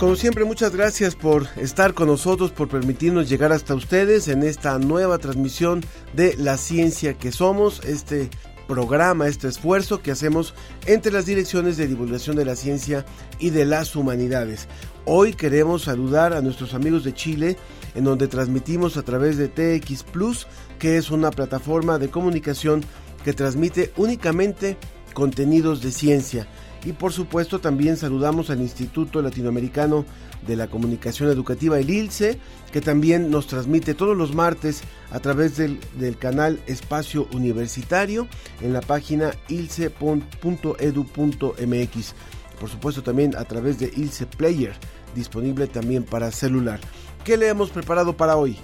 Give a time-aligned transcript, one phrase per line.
[0.00, 4.78] Como siempre, muchas gracias por estar con nosotros, por permitirnos llegar hasta ustedes en esta
[4.78, 5.82] nueva transmisión
[6.14, 8.30] de La Ciencia que Somos, este
[8.66, 10.54] programa, este esfuerzo que hacemos
[10.86, 13.04] entre las direcciones de divulgación de la ciencia
[13.38, 14.68] y de las humanidades.
[15.04, 17.58] Hoy queremos saludar a nuestros amigos de Chile,
[17.94, 20.46] en donde transmitimos a través de TX Plus,
[20.78, 22.82] que es una plataforma de comunicación
[23.22, 24.78] que transmite únicamente
[25.12, 26.48] contenidos de ciencia.
[26.84, 30.04] Y por supuesto también saludamos al Instituto Latinoamericano
[30.46, 32.38] de la Comunicación Educativa, el ILCE,
[32.72, 38.26] que también nos transmite todos los martes a través del, del canal Espacio Universitario
[38.62, 39.94] en la página ilce.edu.mx.
[42.58, 44.72] Por supuesto también a través de ILCE Player,
[45.14, 46.80] disponible también para celular.
[47.24, 48.56] ¿Qué le hemos preparado para hoy?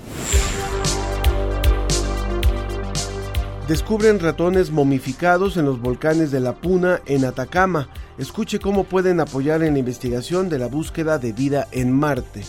[3.69, 7.89] Descubren ratones momificados en los volcanes de la Puna en Atacama.
[8.17, 12.45] Escuche cómo pueden apoyar en la investigación de la búsqueda de vida en Marte.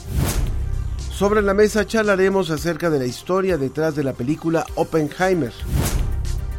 [1.12, 5.54] Sobre la mesa charlaremos acerca de la historia detrás de la película Oppenheimer.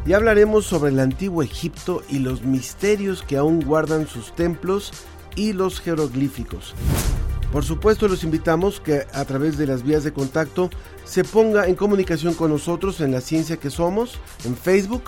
[0.04, 4.92] Y hablaremos sobre el antiguo Egipto y los misterios que aún guardan sus templos
[5.36, 6.74] y los jeroglíficos.
[7.52, 10.68] Por supuesto, los invitamos que a través de las vías de contacto
[11.04, 15.04] se ponga en comunicación con nosotros en la ciencia que somos, en Facebook,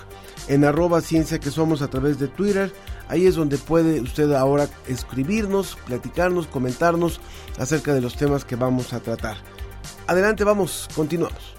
[0.48, 2.72] en arroba ciencia que somos a través de Twitter.
[3.08, 7.20] Ahí es donde puede usted ahora escribirnos, platicarnos, comentarnos
[7.58, 9.36] acerca de los temas que vamos a tratar.
[10.06, 11.56] Adelante, vamos, continuamos.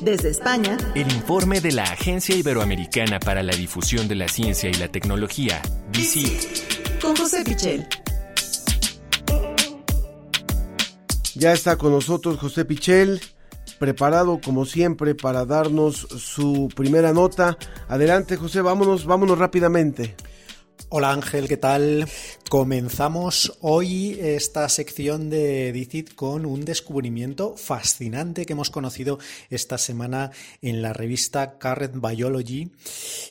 [0.00, 4.74] Desde España, El informe de la Agencia Iberoamericana para la Difusión de la Ciencia y
[4.74, 5.62] la Tecnología,
[5.92, 7.00] DICIT.
[7.00, 7.86] con José Pichel.
[11.36, 13.20] Ya está con nosotros José Pichel,
[13.80, 17.58] preparado como siempre para darnos su primera nota.
[17.88, 20.14] Adelante José, vámonos, vámonos rápidamente.
[20.90, 22.08] Hola Ángel, ¿qué tal?
[22.54, 29.18] Comenzamos hoy esta sección de DICIT con un descubrimiento fascinante que hemos conocido
[29.50, 30.30] esta semana
[30.62, 32.70] en la revista Current Biology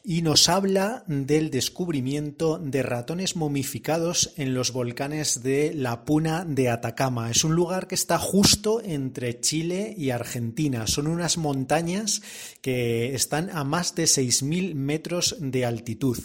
[0.04, 6.68] y nos habla del descubrimiento de ratones momificados en los volcanes de la Puna de
[6.68, 7.32] Atacama.
[7.32, 10.86] Es un lugar que está justo entre Chile y Argentina.
[10.86, 12.22] Son unas montañas
[12.60, 16.20] que están a más de 6.000 metros de altitud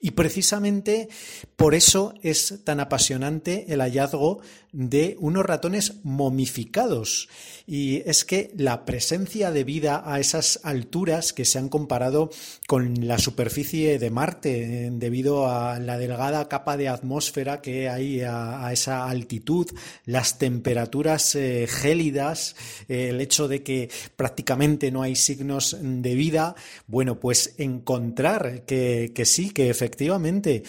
[0.00, 1.10] y precisamente
[1.56, 4.40] por eso es tan apasionante el hallazgo
[4.72, 7.28] de unos ratones momificados.
[7.66, 12.30] Y es que la presencia de vida a esas alturas que se han comparado
[12.66, 18.22] con la superficie de Marte eh, debido a la delgada capa de atmósfera que hay
[18.22, 19.66] a, esa altitud,
[20.04, 22.56] las temperaturas eh, gélidas,
[22.88, 26.54] eh, el hecho de que prácticamente no hay signos de vida,
[26.86, 30.62] bueno, pues encontrar que, que sí, que efectivamente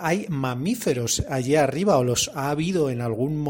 [0.00, 3.49] hay mamíferos allí arriba o los ha habido en algún momento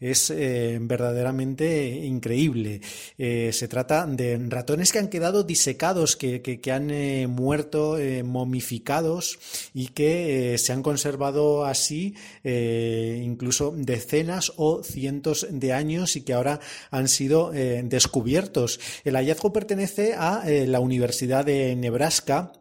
[0.00, 2.80] es eh, verdaderamente increíble.
[3.18, 9.38] Eh, se trata de ratones que han quedado disecados, que, que, han eh, muerto momificados
[9.74, 12.14] y que se han conservado así
[12.44, 18.80] incluso decenas o cientos de años y que ahora han sido descubiertos.
[19.04, 22.52] El hallazgo pertenece a la Universidad de Nebraska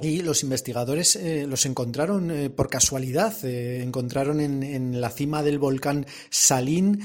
[0.00, 3.34] y los investigadores eh, los encontraron eh, por casualidad.
[3.44, 7.00] Eh, encontraron en, la cima del volcán Salín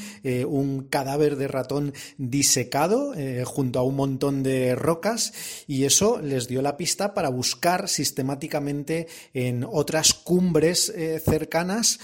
[0.48, 3.14] un cadáver de ratón disecado
[3.46, 5.34] junto a un montón de rocas
[5.68, 10.94] y eso les dio la pista para buscar sistemáticamente en otras cumbres
[11.24, 12.00] cercanas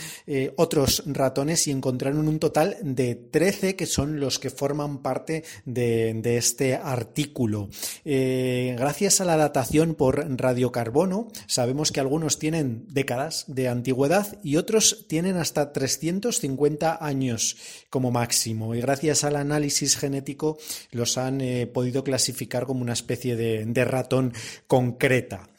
[0.56, 6.14] otros ratones y encontraron un total de 13 que son los que forman parte de,
[6.16, 7.70] de este artículo.
[8.04, 11.30] gracias a la datación por radio carbono.
[11.48, 17.56] Sabemos que algunos tienen décadas de antigüedad y otros tienen hasta 350 años
[17.90, 18.76] como máximo.
[18.76, 20.58] Y gracias al análisis genético
[20.92, 24.34] los han eh, podido clasificar como una especie de, ratón
[24.66, 25.50] concreta.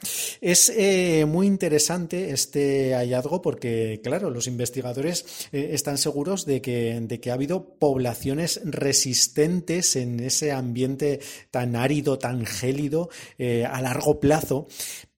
[0.41, 6.99] Es eh, muy interesante este hallazgo porque, claro, los investigadores eh, están seguros de que,
[7.01, 11.21] de que ha habido poblaciones resistentes en ese ambiente
[11.51, 14.67] tan árido, tan gélido, a largo plazo.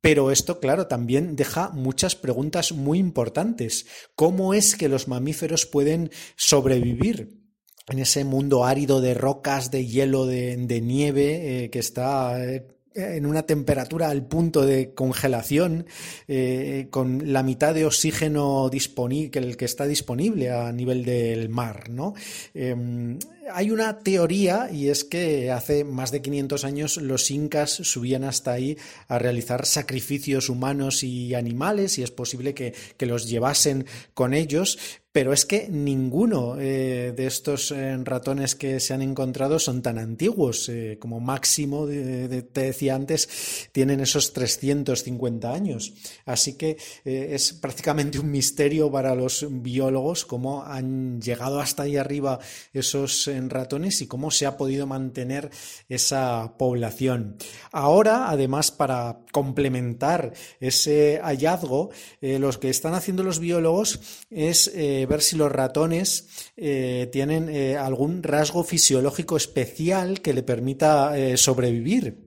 [0.06, 3.86] Pero esto, claro, también deja muchas preguntas muy importantes.
[4.14, 7.42] ¿Cómo es que los mamíferos pueden sobrevivir?
[7.88, 13.26] en ese mundo árido de rocas, de hielo, de, nieve, eh, que está eh, en
[13.26, 15.86] una temperatura al punto de congelación,
[16.28, 21.48] eh, con la mitad de oxígeno disponible, que el que está disponible a nivel del
[21.48, 22.14] mar, ¿no?
[22.54, 23.18] Em,
[23.52, 28.52] hay una teoría y es que hace más de 500 años los incas subían hasta
[28.52, 28.76] ahí
[29.08, 34.78] a realizar sacrificios humanos y animales y es posible que, que los llevasen con ellos,
[35.16, 39.96] pero es que ninguno eh, de estos eh, ratones que se han encontrado son tan
[39.96, 40.68] antiguos.
[40.68, 45.94] Eh, como máximo, te decía antes, tienen esos 350 años.
[46.26, 46.76] Así que
[47.06, 52.38] es prácticamente un misterio para los biólogos cómo han llegado hasta ahí arriba
[52.74, 55.48] esos ratones y cómo se ha podido mantener
[55.88, 57.38] esa población.
[57.72, 61.90] Ahora, además, para complementar ese hallazgo,
[62.22, 64.00] los que están haciendo los biólogos
[64.30, 71.16] es ver si los ratones eh, tienen eh, algún rasgo fisiológico especial que le permita
[71.18, 72.24] eh, sobrevivir.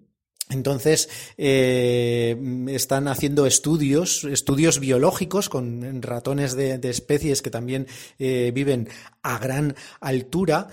[0.51, 7.85] Entonces, están haciendo estudios, estudios biológicos con ratones de especies que también
[8.17, 8.89] viven
[9.21, 10.67] a gran altura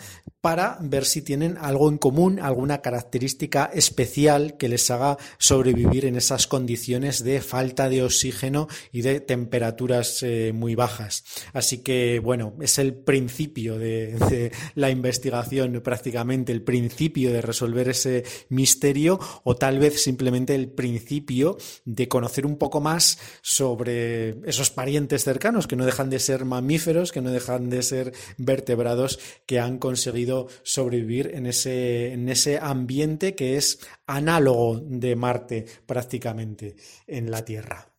[0.47, 6.15] para ver si tienen algo en común, alguna característica especial que les haga sobrevivir en
[6.15, 11.25] esas condiciones de falta de oxígeno y de temperaturas eh, muy bajas.
[11.53, 18.23] Así que, bueno, es el principio de, la investigación prácticamente, el principio de resolver ese
[18.49, 25.25] misterio o tal vez simplemente el principio de conocer un poco más sobre esos parientes
[25.25, 29.79] cercanos que no dejan de ser mamíferos, que no dejan de ser vertebrados que han
[29.79, 37.45] conseguido sobrevivir en ese, en ese ambiente que es análogo de Marte prácticamente en la
[37.45, 37.93] Tierra.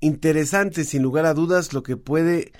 [0.00, 2.52] Interesante, sin lugar a dudas, lo que puede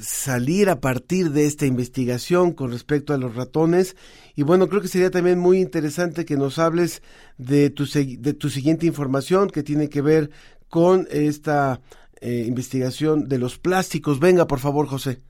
[0.00, 3.96] salir a partir de esta investigación con respecto a los ratones.
[4.34, 7.02] Y bueno, creo que sería también muy interesante que nos hables
[7.36, 10.30] de tu, de tu siguiente información que tiene que ver
[10.68, 11.80] con esta
[12.20, 14.20] eh, investigación de los plásticos.
[14.20, 15.22] Venga, por favor, José.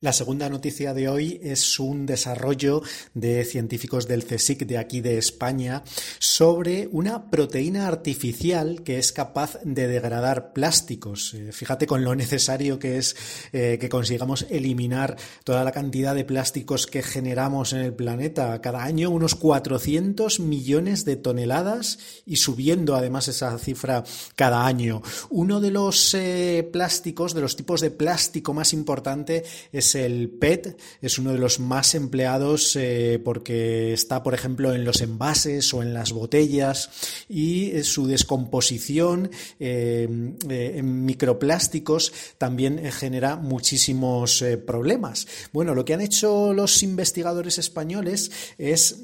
[0.00, 2.82] La segunda noticia de hoy es un desarrollo
[3.14, 5.82] de científicos del CSIC de aquí de España
[6.18, 11.32] sobre una proteína artificial que es capaz de degradar plásticos.
[11.32, 13.16] Eh, fíjate con lo necesario que es
[13.52, 18.60] eh, que consigamos eliminar toda la cantidad de plásticos que generamos en el planeta.
[18.60, 24.04] Cada año unos 400 millones de toneladas y subiendo además esa cifra
[24.36, 25.00] cada año.
[25.30, 30.78] Uno de los eh, plásticos, de los tipos de plástico más importante es el PET,
[31.02, 35.82] es uno de los más empleados eh, porque está, por ejemplo, en los envases o
[35.82, 36.90] en las botellas
[37.28, 40.08] y eh, su descomposición eh,
[40.48, 45.26] en microplásticos también genera muchísimos problemas.
[45.52, 49.00] Bueno, lo que han hecho los investigadores españoles es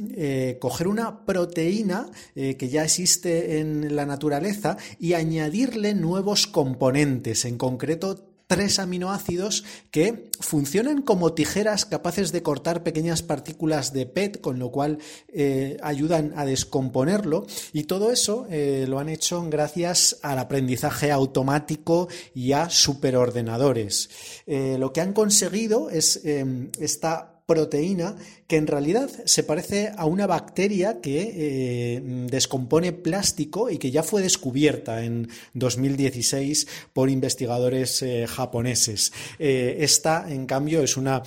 [0.60, 8.29] coger una proteína que ya existe en la naturaleza y añadirle nuevos componentes, en concreto
[8.50, 9.62] tres aminoácidos
[9.92, 15.76] que funcionan como tijeras capaces de cortar pequeñas partículas de PET, con lo cual eh,
[15.84, 17.46] ayudan a descomponerlo.
[17.72, 24.10] Y todo eso eh, lo han hecho gracias al aprendizaje automático y a superordenadores.
[24.48, 28.14] Eh, lo que han conseguido es esta proteína
[28.46, 34.04] que en realidad se parece a una bacteria que eh, descompone plástico y que ya
[34.04, 39.12] fue descubierta en 2016 por investigadores eh, japoneses.
[39.40, 41.22] Eh, esta, en cambio, es una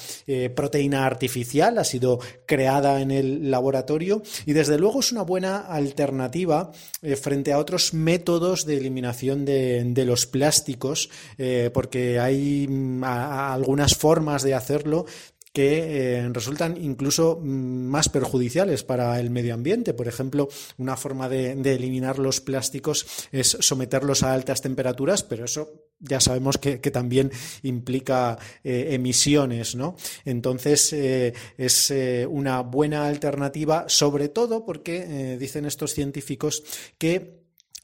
[0.56, 6.72] proteína artificial, ha sido creada en el laboratorio y desde luego es una buena alternativa
[7.22, 11.10] frente a otros métodos de eliminación de, los plásticos,
[11.74, 15.06] porque hay mm, algunas formas de hacerlo
[15.54, 19.94] que eh, resultan incluso mm, más perjudiciales para el medio ambiente.
[19.94, 25.92] Por ejemplo, una forma de, eliminar los plásticos es someterlos a altas temperaturas, pero eso
[26.00, 27.32] ya sabemos que, también
[27.62, 29.96] implica eh, emisiones, ¿no?
[30.26, 31.94] Entonces eh, es
[32.30, 36.64] una buena alternativa, sobre todo porque dicen estos científicos
[36.98, 37.43] que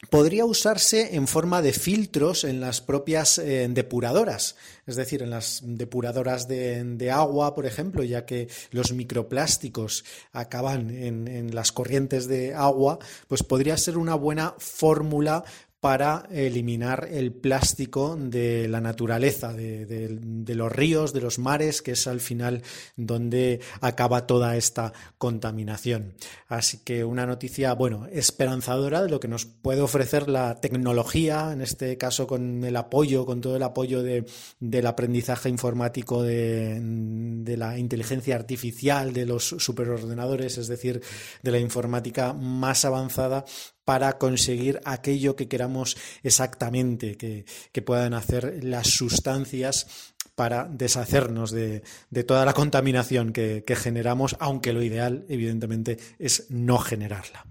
[0.10, 5.62] podría usarse en forma de filtros en las propias eh, depuradoras, es decir, en las
[5.64, 12.54] depuradoras de, agua, por ejemplo, ya que los microplásticos acaban en, en las corrientes de
[12.54, 15.44] agua, pues podría ser una buena fórmula
[15.80, 22.06] para eliminar el plástico de la naturaleza, de, los ríos, de los mares, que es
[22.08, 22.64] al final
[22.98, 26.16] donde acaba toda esta contaminación.
[26.48, 31.62] Así que una noticia, bueno, esperanzadora de lo que nos puede ofrecer la tecnología, en
[31.62, 38.36] este caso con el apoyo, con todo el apoyo del aprendizaje informático de la inteligencia
[38.36, 41.02] artificial, de los superordenadores, es decir,
[41.42, 43.46] de la informática más avanzada
[43.90, 51.84] para conseguir aquello que queramos exactamente que, puedan hacer las sustancias para deshacernos de,
[52.26, 57.46] toda la contaminación que, generamos, aunque lo ideal, evidentemente, es no generarla.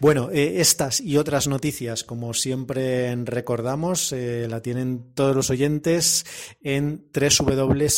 [0.00, 6.24] Bueno, eh, estas y otras noticias, como siempre recordamos, eh, la tienen todos los oyentes
[6.62, 7.92] en www.dicit.com,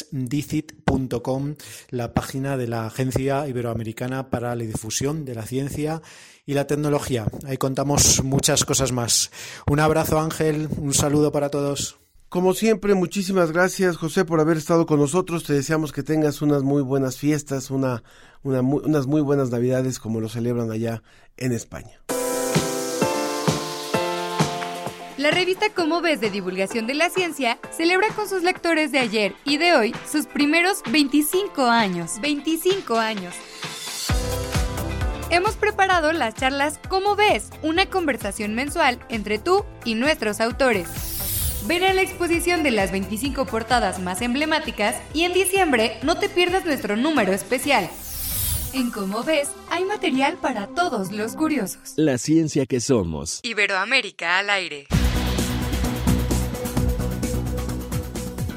[1.90, 6.02] la página de la Agencia Iberoamericana para la Difusión de la Ciencia
[6.44, 7.26] y la tecnología.
[7.46, 9.30] Ahí contamos muchas cosas más.
[9.70, 12.00] Un abrazo Ángel, un saludo para todos.
[12.28, 15.44] Como siempre, muchísimas gracias José por haber estado con nosotros.
[15.44, 18.02] Te deseamos que tengas unas muy buenas fiestas, una,
[18.42, 21.02] unas muy buenas navidades como lo celebran allá
[21.36, 22.00] en España.
[25.16, 29.34] La revista Cómo ves de divulgación de la ciencia celebra con sus lectores de ayer
[29.44, 32.20] y de hoy sus primeros 25 años.
[32.20, 33.34] 25 años.
[35.30, 41.15] Hemos preparado las charlas Cómo ves, una conversación mensual entre tú y nuestros autores.
[41.66, 46.28] Ven a la exposición de las 25 portadas más emblemáticas y en diciembre no te
[46.28, 47.90] pierdas nuestro número especial.
[48.72, 51.94] En Cómo ves, hay material para todos los curiosos.
[51.96, 53.40] La ciencia que somos.
[53.42, 54.86] Iberoamérica al aire.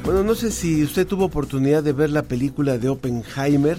[0.03, 3.77] Bueno, no sé si usted tuvo oportunidad de ver la película de Oppenheimer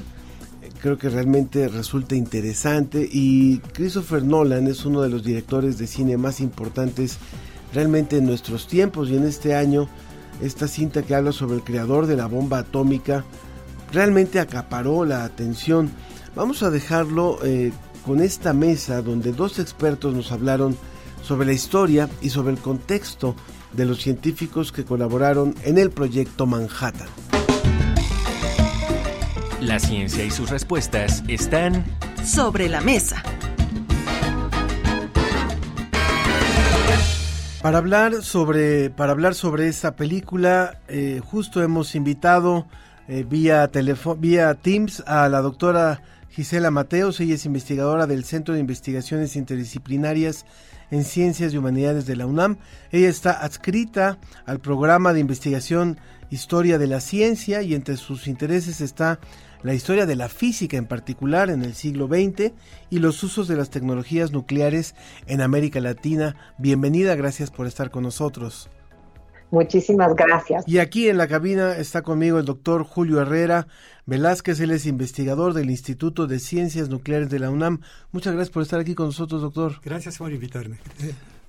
[0.80, 6.16] creo que realmente resulta interesante y Christopher Nolan es uno de los directores de cine
[6.16, 7.18] más importantes
[7.72, 9.88] realmente en nuestros tiempos y en este año
[10.42, 13.24] esta cinta que habla sobre el creador de la bomba atómica
[13.92, 15.90] realmente acaparó la atención.
[16.34, 17.72] Vamos a dejarlo eh,
[18.06, 20.76] con esta mesa donde dos expertos nos hablaron
[21.22, 23.34] sobre la historia y sobre el contexto
[23.72, 27.08] de los científicos que colaboraron en el proyecto Manhattan.
[29.60, 31.84] La ciencia y sus respuestas están
[32.24, 33.22] sobre la mesa.
[37.62, 42.66] Para hablar sobre, para hablar sobre esta película, eh, justo hemos invitado
[43.06, 43.70] eh, vía,
[44.16, 47.20] vía Teams a la doctora Gisela Mateos.
[47.20, 50.46] Ella es investigadora del Centro de Investigaciones Interdisciplinarias
[50.90, 52.56] en Ciencias y Humanidades de la UNAM.
[52.92, 55.98] Ella está adscrita al programa de investigación
[56.30, 59.20] Historia de la Ciencia y entre sus intereses está
[59.62, 62.52] la historia de la física en particular en el siglo XX
[62.90, 64.94] y los usos de las tecnologías nucleares
[65.26, 66.36] en América Latina.
[66.58, 68.70] Bienvenida, gracias por estar con nosotros.
[69.50, 70.62] Muchísimas gracias.
[70.66, 73.66] Y aquí en la cabina está conmigo el doctor Julio Herrera
[74.06, 77.80] Velázquez, él es investigador del Instituto de Ciencias Nucleares de la UNAM.
[78.10, 79.74] Muchas gracias por estar aquí con nosotros, doctor.
[79.84, 80.78] Gracias por invitarme.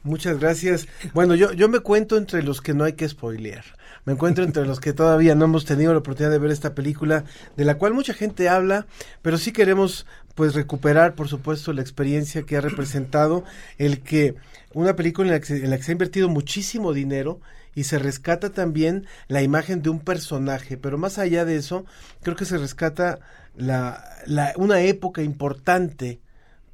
[0.03, 0.87] Muchas gracias.
[1.13, 3.63] Bueno, yo, yo me cuento entre los que no hay que spoilear.
[4.03, 7.23] Me encuentro entre los que todavía no hemos tenido la oportunidad de ver esta película,
[7.55, 8.87] de la cual mucha gente habla,
[9.21, 13.43] pero sí queremos pues recuperar, por supuesto, la experiencia que ha representado
[13.77, 14.35] el que
[14.73, 17.39] una película en la que, en la que se ha invertido muchísimo dinero
[17.75, 21.85] y se rescata también la imagen de un personaje, pero más allá de eso,
[22.23, 23.19] creo que se rescata
[23.55, 26.21] la, la, una época importante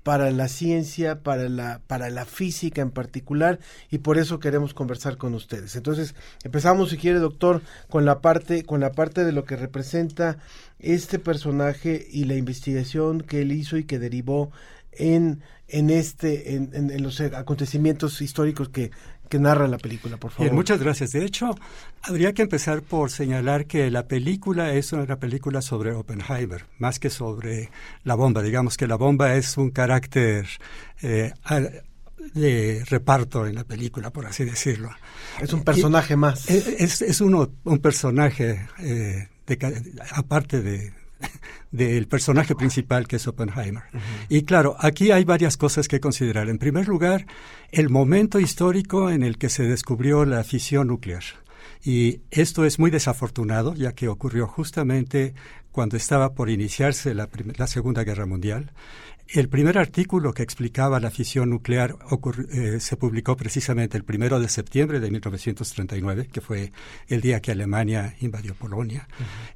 [0.08, 3.60] para la ciencia, para la, para la física en particular,
[3.92, 5.76] y por eso queremos conversar con ustedes.
[5.76, 10.38] Entonces, empezamos, si quiere, doctor, con la parte, con la parte de lo que representa
[10.80, 14.50] este personaje y la investigación que él hizo y que derivó
[14.94, 18.92] en, en este, en, en los acontecimientos históricos que,
[19.28, 20.52] que narra la película, por favor.
[20.54, 21.12] muchas gracias.
[21.12, 21.56] De hecho,
[22.02, 27.10] habría que empezar por señalar que la película es una película sobre Oppenheimer, más que
[27.10, 27.70] sobre
[28.04, 28.42] la bomba.
[28.42, 30.48] Digamos que la bomba es un carácter
[31.02, 31.34] eh,
[32.34, 34.90] de reparto en la película, por así decirlo.
[35.42, 36.50] Es un personaje más.
[36.50, 39.28] Es, es uno, un personaje, eh,
[40.12, 40.94] aparte de,
[41.72, 43.84] del personaje principal que es Oppenheimer.
[44.30, 46.50] Y claro, aquí hay varias cosas que considerar.
[46.50, 47.26] En primer lugar,
[47.72, 51.24] el momento histórico en el que se descubrió la fisión nuclear.
[51.84, 55.34] Y esto es muy desafortunado, ya que ocurrió justamente
[55.72, 58.72] cuando estaba por iniciarse la, la Segunda Guerra Mundial.
[59.28, 61.98] el primer artículo que explicaba la fisión nuclear
[62.52, 66.72] eh, se publicó precisamente el primero de septiembre de 1939, que fue
[67.10, 69.08] el día que Alemania invadió Polonia.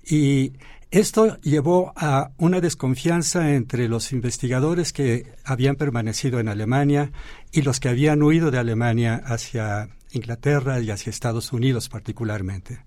[0.06, 0.53] Y
[0.92, 7.14] esto llevó a una desconfianza entre los investigadores que habían permanecido en Alemania
[7.54, 12.84] y los que habían huido de Alemania hacia Inglaterra y hacia Estados Unidos particularmente.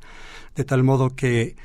[0.55, 1.57] De tal modo que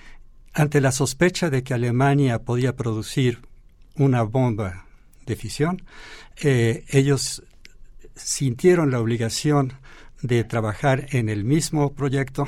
[0.53, 3.39] ante la sospecha de que Alemania podía producir
[3.95, 4.85] una bomba
[5.25, 5.83] de fisión,
[6.41, 7.43] eh, ellos
[8.15, 9.73] sintieron la obligación
[10.21, 12.47] de trabajar en el mismo proyecto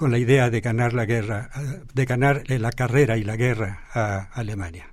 [0.00, 1.50] con la idea de ganar la guerra,
[1.92, 4.86] de ganar la carrera y la guerra a Alemania.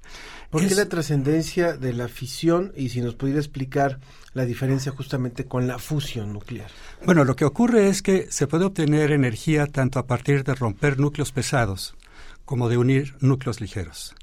[0.50, 4.02] ¿Por qué la trascendencia de la fisión y si nos pudiera explicar
[4.34, 6.70] la diferencia justamente con la fusión nuclear?
[7.06, 11.00] Bueno, lo que ocurre es que se puede obtener energía tanto a partir de romper
[11.00, 11.96] núcleos pesados
[12.44, 14.14] como de unir núcleos ligeros.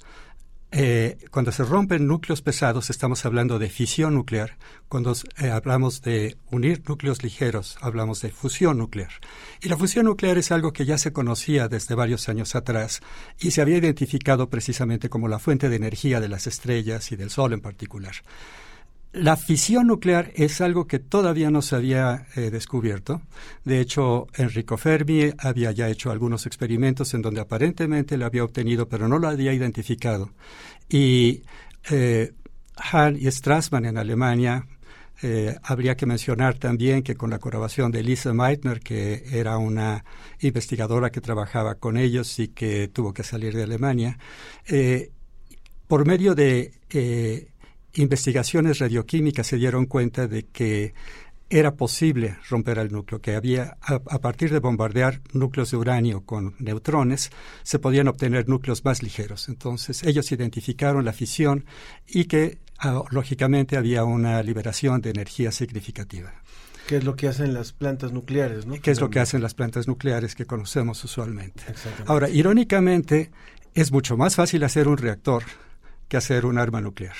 [0.77, 4.57] Eh, cuando se rompen núcleos pesados estamos hablando de fisión nuclear.
[4.89, 9.13] Cuando eh, hablamos de unir núcleos ligeros hablamos de fusión nuclear.
[9.63, 13.03] Y la fusión nuclear es algo que ya se conocía desde varios años atrás
[13.39, 17.31] y se había identificado precisamente como la fuente de energía de las estrellas y del
[17.31, 18.15] Sol en particular.
[19.15, 23.23] La fisión nuclear es algo que todavía no se había eh, descubierto.
[23.65, 28.89] De hecho, Enrico Fermi había ya hecho algunos experimentos en donde aparentemente lo había obtenido,
[28.89, 30.31] pero no lo había identificado.
[30.89, 31.45] Y
[31.93, 32.33] eh,
[32.77, 34.67] Hahn y Strassmann en Alemania,
[35.23, 40.05] eh, habría que mencionar también que con la colaboración de Lisa Meitner, que era una
[40.41, 44.19] investigadora que trabajaba con ellos y que tuvo que salir de Alemania,
[45.87, 46.73] por medio de
[47.95, 50.95] investigaciones radioquímicas se dieron cuenta de que
[51.51, 56.55] era posible romper el núcleo, que había, a, partir de bombardear núcleos de uranio con
[56.59, 57.31] neutrones,
[57.63, 59.49] se podían obtener núcleos más ligeros.
[59.49, 61.65] Entonces, ellos identificaron la fisión
[62.09, 66.33] y que, ah, lógicamente, había una liberación de energía significativa.
[66.89, 68.67] ¿Qué es lo que hacen las plantas nucleares?
[68.67, 68.75] ¿no?
[68.81, 71.63] ¿Qué es lo que hacen las plantas nucleares que conocemos usualmente?
[72.07, 73.31] Ahora, irónicamente,
[73.75, 75.45] es mucho más fácil hacer un reactor
[76.09, 77.17] que hacer un arma nuclear.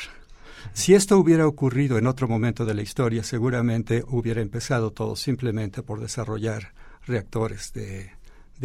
[0.73, 5.83] Si esto hubiera ocurrido en otro momento de la historia, seguramente hubiera empezado todo simplemente
[5.83, 6.73] por desarrollar
[7.07, 8.11] reactores de,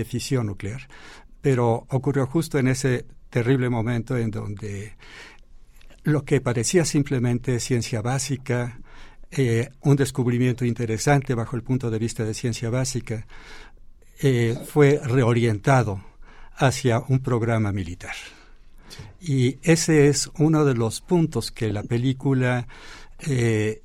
[0.06, 0.88] fisión nuclear.
[1.41, 4.95] Pero ocurrió justo en ese terrible momento en donde
[6.04, 8.80] lo que parecía simplemente ciencia básica,
[9.32, 13.28] eh, un descubrimiento interesante bajo el punto de vista de ciencia básica,
[14.21, 16.04] eh, fue reorientado
[16.56, 18.15] hacia un programa militar.
[19.21, 22.67] Y ese es uno de los puntos que la película
[23.19, 23.81] eh,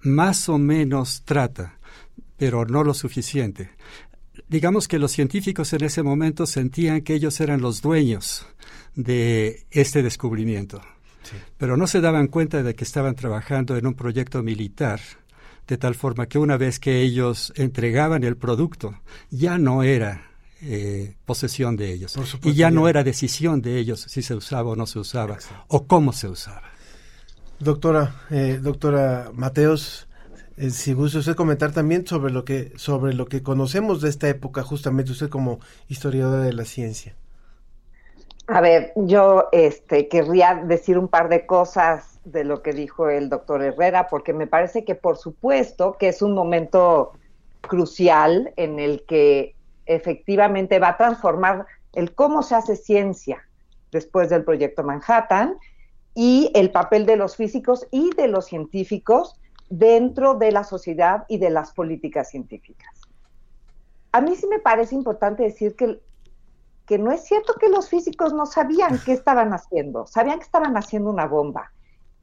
[0.00, 1.78] más o menos trata,
[2.36, 3.70] pero no lo suficiente.
[4.48, 8.46] Digamos que los científicos en ese momento sentían que ellos eran los dueños
[8.94, 10.82] de este descubrimiento,
[11.56, 15.00] pero no se daban cuenta de que estaban trabajando en un proyecto militar
[15.66, 20.31] de tal forma que una vez que ellos entregaban el producto, ya no era
[20.64, 22.16] eh, posesión de ellos.
[22.44, 25.36] Y ya no era decisión de ellos si se usaba o no se usaba,
[25.68, 26.62] o cómo se usaba.
[27.58, 30.08] Doctora, eh, doctora Mateos,
[30.56, 34.28] eh, si gusta usted comentar también sobre lo que sobre lo que conocemos de esta
[34.28, 37.16] época, justamente usted como historiadora de la ciencia.
[38.46, 43.28] A ver, yo este querría decir un par de cosas de lo que dijo el
[43.28, 47.12] doctor Herrera, porque me parece que por supuesto que es un momento
[47.60, 53.46] crucial en el que efectivamente va a transformar el cómo se hace ciencia
[53.90, 55.58] después del proyecto Manhattan
[56.14, 61.38] y el papel de los físicos y de los científicos dentro de la sociedad y
[61.38, 63.00] de las políticas científicas.
[64.12, 66.00] A mí sí me parece importante decir que,
[66.86, 70.76] que no es cierto que los físicos no sabían qué estaban haciendo, sabían que estaban
[70.76, 71.72] haciendo una bomba.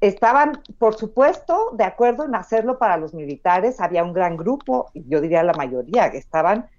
[0.01, 5.19] Estaban, por supuesto, de acuerdo en hacerlo para los militares, había un gran grupo, yo
[5.19, 6.69] diría la mayoría, que estaban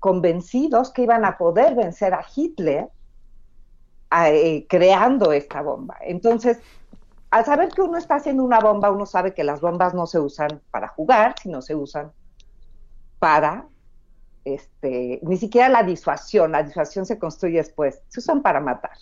[0.00, 2.88] convencidos que iban a poder vencer a Hitler
[4.26, 5.96] eh, creando esta bomba.
[6.00, 6.58] Entonces,
[7.30, 10.18] al saber que uno está haciendo una bomba, uno sabe que las bombas no se
[10.18, 12.10] usan para jugar, sino se usan
[13.20, 13.68] para,
[14.44, 18.96] este, ni siquiera la disuasión, la disuasión se construye después, se usan para matar.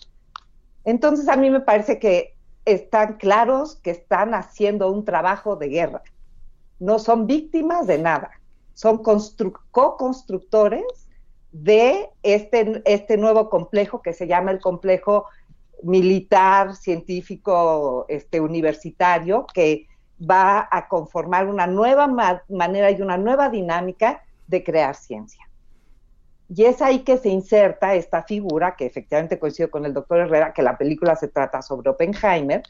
[0.83, 2.35] Entonces a mí me parece que
[2.65, 6.03] están claros que están haciendo un trabajo de guerra,
[6.77, 8.38] no son víctimas de nada
[8.79, 10.85] son co-constructores
[11.51, 15.25] de este, este nuevo complejo que se llama el complejo
[15.83, 19.85] militar, científico, este, universitario, que
[20.17, 22.07] va a conformar una nueva
[22.47, 25.49] manera y una nueva dinámica de crear ciencia.
[26.47, 30.53] Y es ahí que se inserta esta figura, que efectivamente coincido con el doctor Herrera,
[30.53, 32.63] que la película se trata sobre Oppenheimer,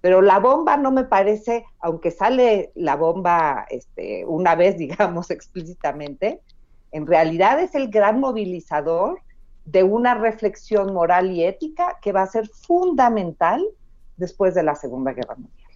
[0.00, 6.40] Pero la bomba no me parece, aunque sale la bomba este, una vez, digamos explícitamente,
[6.92, 9.20] en realidad es el gran movilizador
[9.64, 13.64] de una reflexión moral y ética que va a ser fundamental
[14.16, 15.70] después de la Segunda Guerra Mundial.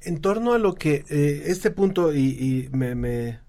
[0.00, 3.40] En torno a lo que eh, este punto, y, me, me,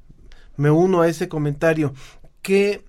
[0.57, 1.93] me, uno a ese comentario,
[2.41, 2.83] que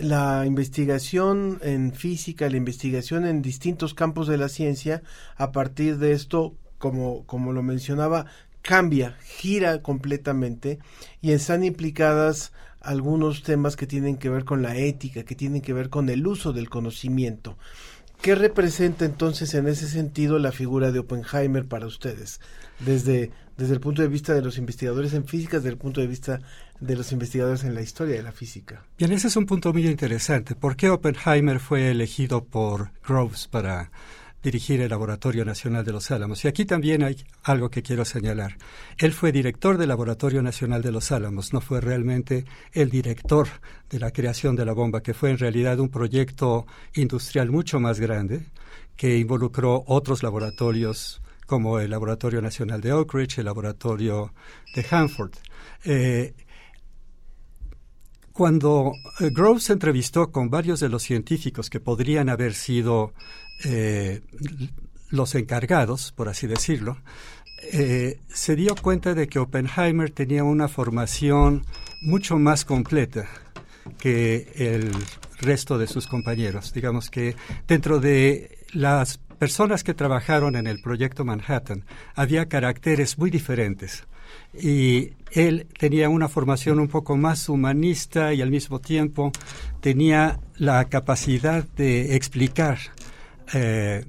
[0.00, 5.02] la investigación en física, la investigación en distintos campos de la ciencia,
[5.36, 8.26] a partir de esto, como, como lo mencionaba,
[8.62, 10.78] cambia, gira completamente
[11.20, 15.72] y están implicadas algunos temas que tienen que ver con la ética, que tienen que
[15.72, 17.56] ver con el uso del conocimiento.
[18.22, 22.40] ¿Qué representa entonces en ese sentido la figura de Oppenheimer para ustedes?
[22.78, 26.06] Desde, desde el punto de vista de los investigadores en física, desde el punto de
[26.06, 26.38] vista
[26.78, 28.86] de los investigadores en la historia de la física.
[28.96, 30.54] Bien, ese es un punto muy interesante.
[30.54, 33.90] ¿Por qué Oppenheimer fue elegido por Groves para
[34.42, 36.44] dirigir el Laboratorio Nacional de los Álamos.
[36.44, 38.56] Y aquí también hay algo que quiero señalar.
[38.98, 43.48] Él fue director del Laboratorio Nacional de los Álamos, no fue realmente el director
[43.88, 48.00] de la creación de la bomba, que fue en realidad un proyecto industrial mucho más
[48.00, 48.46] grande
[48.96, 54.32] que involucró otros laboratorios como el Laboratorio Nacional de Oak Ridge, el Laboratorio
[54.74, 55.32] de Hanford.
[55.84, 56.34] Eh,
[58.32, 63.12] cuando eh, Groves entrevistó con varios de los científicos que podrían haber sido
[63.64, 64.20] eh,
[65.10, 66.98] los encargados, por así decirlo,
[67.70, 71.64] eh, se dio cuenta de que Oppenheimer tenía una formación
[72.00, 73.28] mucho más completa
[73.98, 74.90] que el
[75.40, 76.72] resto de sus compañeros.
[76.72, 77.36] Digamos que
[77.68, 84.04] dentro de las personas que trabajaron en el proyecto Manhattan había caracteres muy diferentes
[84.54, 89.32] y él tenía una formación un poco más humanista y al mismo tiempo
[89.80, 92.78] tenía la capacidad de explicar
[93.52, 94.04] eh,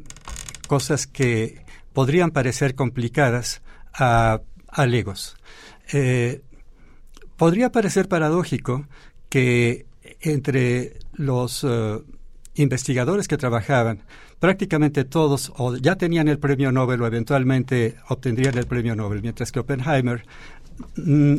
[0.68, 3.62] cosas que podrían parecer complicadas
[3.94, 5.36] a, a legos.
[5.92, 6.42] Eh,
[7.38, 8.88] podría parecer paradójico
[9.30, 9.86] que
[10.22, 12.00] entre los eh,
[12.56, 14.04] investigadores que trabajaban,
[14.40, 19.52] prácticamente todos o ya tenían el premio Nobel o eventualmente obtendrían el premio Nobel, mientras
[19.52, 20.26] que Oppenheimer,
[20.98, 21.36] mm,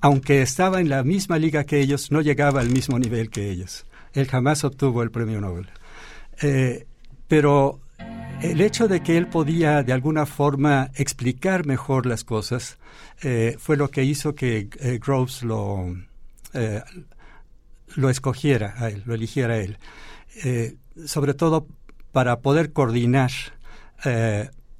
[0.00, 3.86] aunque estaba en la misma liga que ellos, no llegaba al mismo nivel que ellos.
[4.12, 5.68] Él jamás obtuvo el premio Nobel.
[7.30, 7.78] Pero
[8.42, 12.76] el hecho de que él podía de alguna forma explicar mejor las cosas
[13.22, 15.94] eh, fue lo que hizo que eh, Groves lo,
[16.54, 16.82] eh,
[17.94, 19.78] lo escogiera a él, lo eligiera a él.
[21.06, 21.68] sobre todo
[22.10, 23.30] para poder coordinar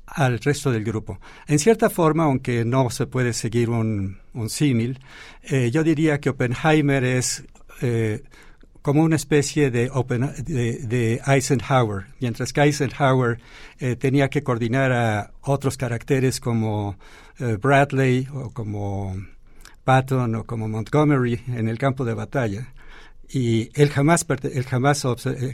[0.07, 1.21] al resto del grupo.
[1.47, 4.99] En cierta forma, aunque no se puede seguir un, un símil,
[5.71, 7.45] yo diría que Oppenheimer es
[8.83, 9.91] como una especie de,
[10.47, 13.39] de, Eisenhower, mientras que Eisenhower
[13.79, 16.97] eh, tenía que coordinar a otros caracteres como
[17.39, 19.17] eh, Bradley o como
[19.85, 22.73] Patton o como Montgomery en el campo de batalla.
[23.33, 25.07] Y él jamás, él jamás,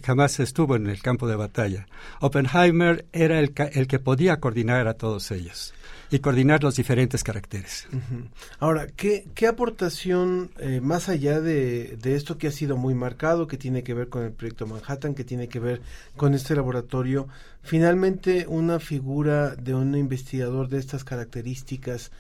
[0.03, 1.87] jamás estuvo en el campo de batalla.
[2.21, 5.75] Oppenheimer era el, el que podía coordinar a todos ellos
[6.11, 7.87] y coordinar los diferentes caracteres.
[8.59, 13.47] Ahora, ¿qué, qué aportación, eh, más allá de, de, esto que ha sido muy marcado,
[13.47, 15.83] que tiene que ver con el proyecto Manhattan, que tiene que ver
[16.17, 17.29] con este laboratorio,
[17.63, 22.13] finalmente una figura de un investigador de estas características,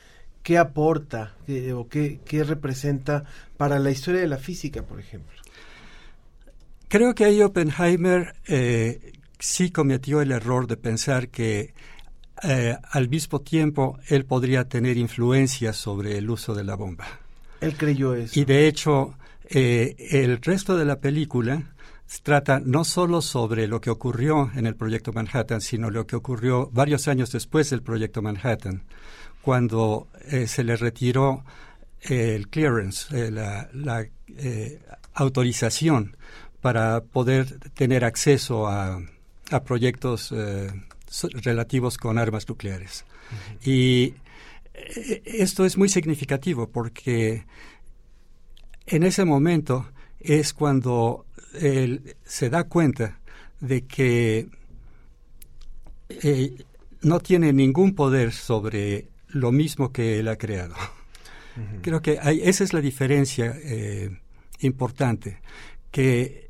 [0.42, 1.34] ¿qué aporta
[1.74, 3.24] o qué, qué representa
[3.56, 5.36] para la historia de la física, por ejemplo?
[6.88, 11.74] Creo que ahí Oppenheimer eh, sí cometió el error de pensar que
[12.42, 17.06] eh, al mismo tiempo él podría tener influencia sobre el uso de la bomba.
[17.60, 18.38] Él creyó eso.
[18.38, 19.14] Y de hecho,
[19.48, 21.62] eh, el resto de la película
[22.22, 26.70] trata no solo sobre lo que ocurrió en el proyecto Manhattan, sino lo que ocurrió
[26.72, 28.82] varios años después del proyecto Manhattan,
[29.42, 31.44] cuando eh, se le retiró
[32.02, 34.06] el clearance, la, la
[35.14, 36.16] autorización
[36.60, 39.00] para poder tener acceso a,
[39.50, 40.32] a proyectos
[41.42, 43.04] relativos con armas nucleares.
[43.64, 44.14] Y
[44.74, 47.44] eh, esto es muy significativo porque
[48.86, 49.88] en ese momento
[50.20, 51.26] es cuando
[51.60, 53.18] él se da cuenta
[53.60, 54.48] de que
[56.08, 56.64] eh,
[57.02, 60.74] no tiene ningún poder sobre lo mismo que él ha creado.
[61.80, 64.10] Creo que esa es la diferencia eh,
[64.60, 65.40] importante,
[65.90, 66.45] que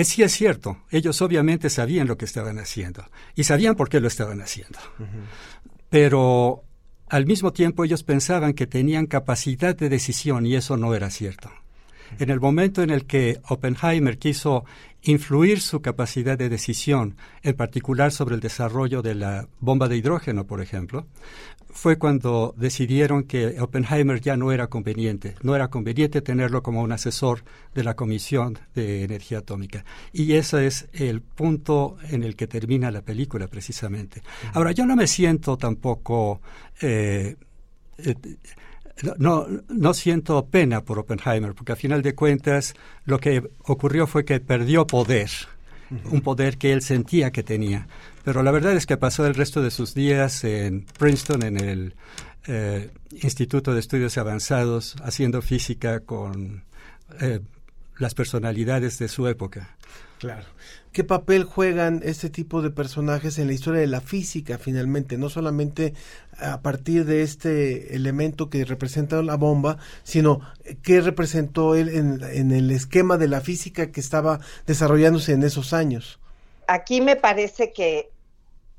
[0.00, 4.00] es, sí es cierto, ellos obviamente sabían lo que estaban haciendo y sabían por qué
[4.00, 4.78] lo estaban haciendo.
[5.88, 6.62] Pero
[7.08, 11.50] al mismo tiempo ellos pensaban que tenían capacidad de decisión y eso no era cierto.
[12.18, 14.64] En el momento en el que Oppenheimer quiso
[15.02, 20.46] influir su capacidad de decisión, en particular sobre el desarrollo de la bomba de hidrógeno,
[20.46, 21.06] por ejemplo,
[21.72, 26.92] fue cuando decidieron que Oppenheimer ya no era conveniente, no era conveniente tenerlo como un
[26.92, 27.42] asesor
[27.74, 29.84] de la Comisión de Energía Atómica.
[30.12, 34.22] Y ese es el punto en el que termina la película, precisamente.
[34.52, 36.40] Ahora, yo no me siento tampoco...
[36.80, 37.36] Eh,
[37.98, 38.14] eh,
[39.18, 44.24] no, no siento pena por Oppenheimer, porque a final de cuentas lo que ocurrió fue
[44.24, 45.30] que perdió poder,
[46.10, 47.86] un poder que él sentía que tenía.
[48.24, 51.94] Pero la verdad es que pasó el resto de sus días en Princeton, en el
[52.46, 52.90] eh,
[53.22, 56.64] Instituto de Estudios Avanzados, haciendo física con
[57.20, 57.40] eh,
[57.98, 59.76] las personalidades de su época.
[60.18, 60.44] Claro.
[60.92, 65.16] ¿Qué papel juegan este tipo de personajes en la historia de la física finalmente?
[65.16, 65.94] No solamente
[66.38, 70.40] a partir de este elemento que representa la bomba, sino
[70.82, 76.19] qué representó él en el esquema de la física que estaba desarrollándose en esos años.
[76.70, 78.10] Aquí me parece que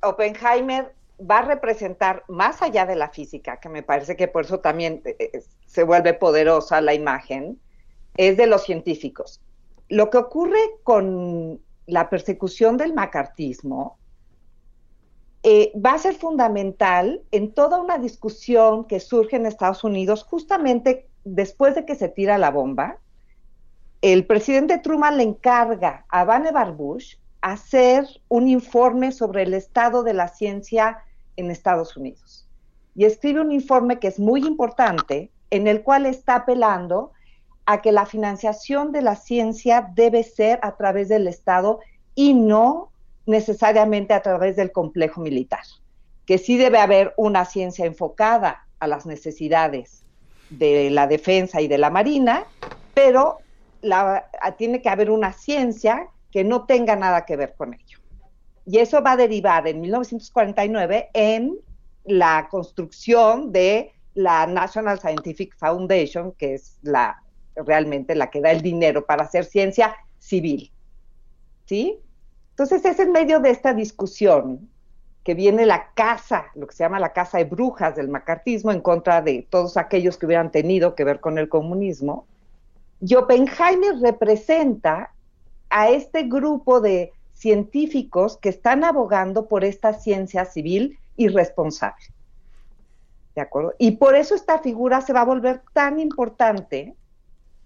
[0.01, 4.60] Oppenheimer va a representar más allá de la física, que me parece que por eso
[4.60, 7.60] también eh, eh, se vuelve poderosa la imagen,
[8.17, 9.41] es de los científicos
[9.91, 13.97] lo que ocurre con la persecución del macartismo
[15.43, 21.10] eh, va a ser fundamental en toda una discusión que surge en Estados Unidos justamente
[21.25, 22.99] después de que se tira la bomba.
[24.01, 30.13] El presidente Truman le encarga a Vannevar Bush hacer un informe sobre el estado de
[30.13, 30.99] la ciencia
[31.36, 32.47] en Estados Unidos.
[32.95, 37.12] Y escribe un informe que es muy importante, en el cual está apelando
[37.65, 41.80] a que la financiación de la ciencia debe ser a través del Estado
[42.15, 42.91] y no
[43.25, 45.63] necesariamente a través del complejo militar,
[46.25, 50.04] que sí debe haber una ciencia enfocada a las necesidades
[50.49, 52.43] de la defensa y de la marina,
[52.93, 53.38] pero
[54.58, 57.99] tiene que haber una ciencia que no tenga nada que ver con ello.
[58.65, 61.57] Y eso va a derivar en 1949 en
[62.05, 67.21] la construcción de la National Scientific Foundation, que es la
[67.55, 70.71] realmente la que da el dinero para hacer ciencia civil.
[71.65, 71.99] ¿Sí?
[72.51, 74.69] Entonces es en medio de esta discusión
[75.23, 78.81] que viene la casa, lo que se llama la casa de brujas del macartismo en
[78.81, 82.25] contra de todos aquellos que hubieran tenido que ver con el comunismo.
[82.99, 85.11] Y Oppenheimer representa
[85.71, 92.05] a este grupo de científicos que están abogando por esta ciencia civil irresponsable.
[93.36, 93.73] ¿De acuerdo?
[93.79, 96.95] Y por eso esta figura se va a volver tan importante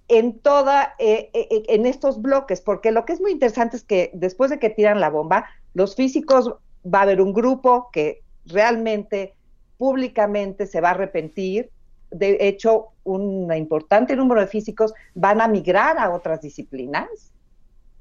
[0.07, 3.83] en toda, eh, eh, eh, en estos bloques, porque lo que es muy interesante es
[3.83, 6.53] que después de que tiran la bomba, los físicos
[6.85, 9.33] va a haber un grupo que realmente
[9.77, 11.71] públicamente se va a arrepentir.
[12.11, 17.33] De hecho, un importante número de físicos van a migrar a otras disciplinas,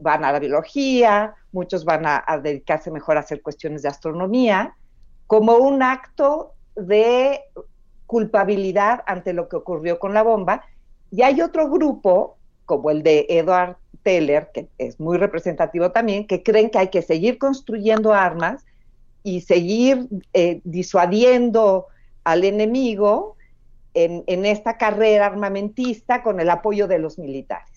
[0.00, 4.74] van a la biología, muchos van a dedicarse mejor a hacer cuestiones de astronomía,
[5.26, 7.40] como un acto de
[8.06, 10.64] culpabilidad ante lo que ocurrió con la bomba
[11.14, 16.42] y hay otro grupo, como el de Edward Teller, que es muy representativo también, que
[16.42, 18.64] creen que hay que seguir construyendo armas
[19.22, 21.86] y seguir eh, disuadiendo
[22.24, 23.36] al enemigo
[23.94, 27.73] en, en, esta carrera armamentista con el apoyo de los militares.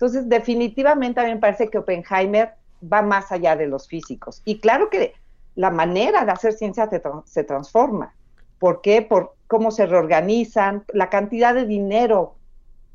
[0.00, 2.54] Entonces, definitivamente a mí me parece que Oppenheimer
[2.90, 4.40] va más allá de los físicos.
[4.46, 5.12] Y claro que
[5.56, 6.88] la manera de hacer ciencia
[7.26, 8.14] se transforma.
[8.58, 9.02] ¿Por qué?
[9.02, 12.36] Por cómo se reorganizan, la cantidad de dinero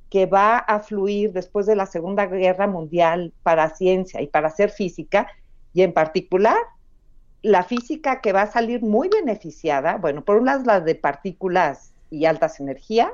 [0.10, 4.72] que va a fluir después de la Segunda Guerra Mundial para ciencia y para hacer
[4.72, 5.28] física,
[5.74, 6.58] y en particular
[7.44, 11.94] la física que va a salir muy beneficiada, bueno, por un lado la de partículas
[12.10, 13.12] y altas energías,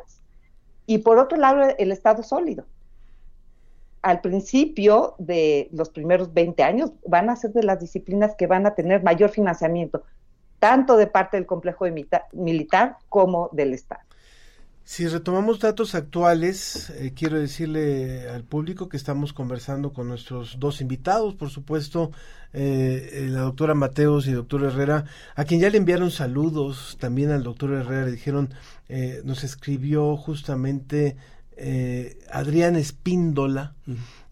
[0.86, 2.64] y por otro lado el estado sólido.
[4.02, 8.66] Al principio de los primeros 20 años van a ser de las disciplinas que van
[8.66, 10.04] a tener mayor financiamiento,
[10.60, 11.86] tanto de parte del complejo
[12.34, 14.02] militar como del Estado.
[14.84, 20.82] Si retomamos datos actuales, eh, quiero decirle al público que estamos conversando con nuestros dos
[20.82, 22.12] invitados, por supuesto,
[22.52, 27.32] eh, la doctora Mateos y el doctor Herrera, a quien ya le enviaron saludos, también
[27.32, 28.54] al doctor Herrera le dijeron,
[28.90, 31.16] eh, nos escribió justamente
[32.32, 33.76] Adrián Espíndola,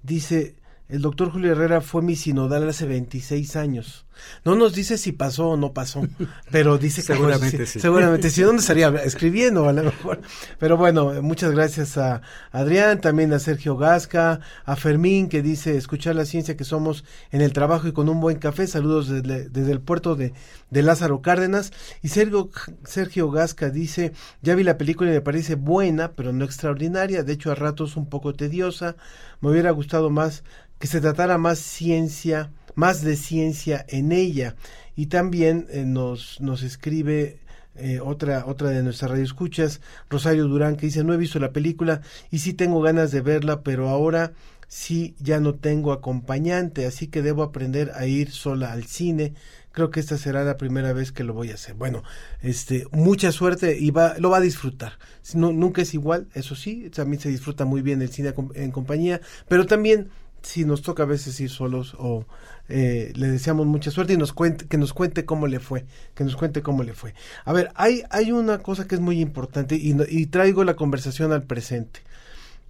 [0.04, 0.56] dice,
[0.88, 4.06] el doctor Julio Herrera fue mi sinodal hace 26 años.
[4.46, 6.08] No nos dice si pasó o no pasó,
[6.52, 7.80] pero dice que seguramente sí.
[7.80, 8.42] Seguramente sí.
[8.42, 10.22] ¿Dónde estaría escribiendo a lo mejor?
[10.60, 16.16] Pero bueno, muchas gracias a Adrián, también a Sergio Gasca, a Fermín que dice escuchar
[16.16, 18.68] la ciencia que somos en el trabajo y con un buen café.
[18.68, 20.34] Saludos desde, el puerto de,
[20.70, 21.72] de, Lázaro Cárdenas.
[22.02, 22.50] Y Sergio,
[22.84, 27.24] Sergio Gasca dice, ya vi la película y me parece buena, pero no extraordinaria.
[27.24, 28.96] De hecho, a ratos un poco tediosa.
[29.42, 30.44] Me hubiera gustado más
[30.80, 34.56] que se tratara más ciencia, más de ciencia en ella.
[34.96, 37.40] Y también eh, nos, nos escribe
[37.76, 39.80] eh, otra, otra de nuestras radioescuchas,
[40.10, 43.62] Rosario Durán, que dice, no he visto la película y sí tengo ganas de verla,
[43.62, 44.34] pero ahora
[44.68, 49.34] sí ya no tengo acompañante, así que debo aprender a ir sola al cine.
[49.72, 51.76] Creo que esta será la primera vez que lo voy a hacer.
[51.76, 52.04] Bueno,
[52.42, 54.94] este, mucha suerte y va, lo va a disfrutar.
[55.34, 59.22] No, nunca es igual, eso sí, también se disfruta muy bien el cine en compañía,
[59.48, 60.10] pero también
[60.42, 62.26] si nos toca a veces ir solos o
[62.68, 66.24] eh, le deseamos mucha suerte y nos cuente, que nos cuente cómo le fue, que
[66.24, 67.14] nos cuente cómo le fue.
[67.46, 71.32] A ver, hay, hay una cosa que es muy importante y, y traigo la conversación
[71.32, 72.02] al presente.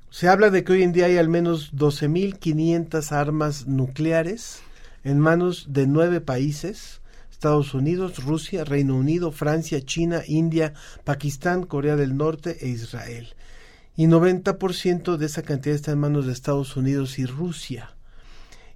[0.10, 4.62] Se habla de que hoy en día hay al menos 12.500 armas nucleares
[5.04, 7.02] en manos de nueve países,
[7.32, 13.36] Estados Unidos, Rusia, Reino Unido, Francia, China, India, Pakistán, Corea del Norte e Israel
[14.00, 17.98] y 90% de esa cantidad está en manos de Estados Unidos y Rusia.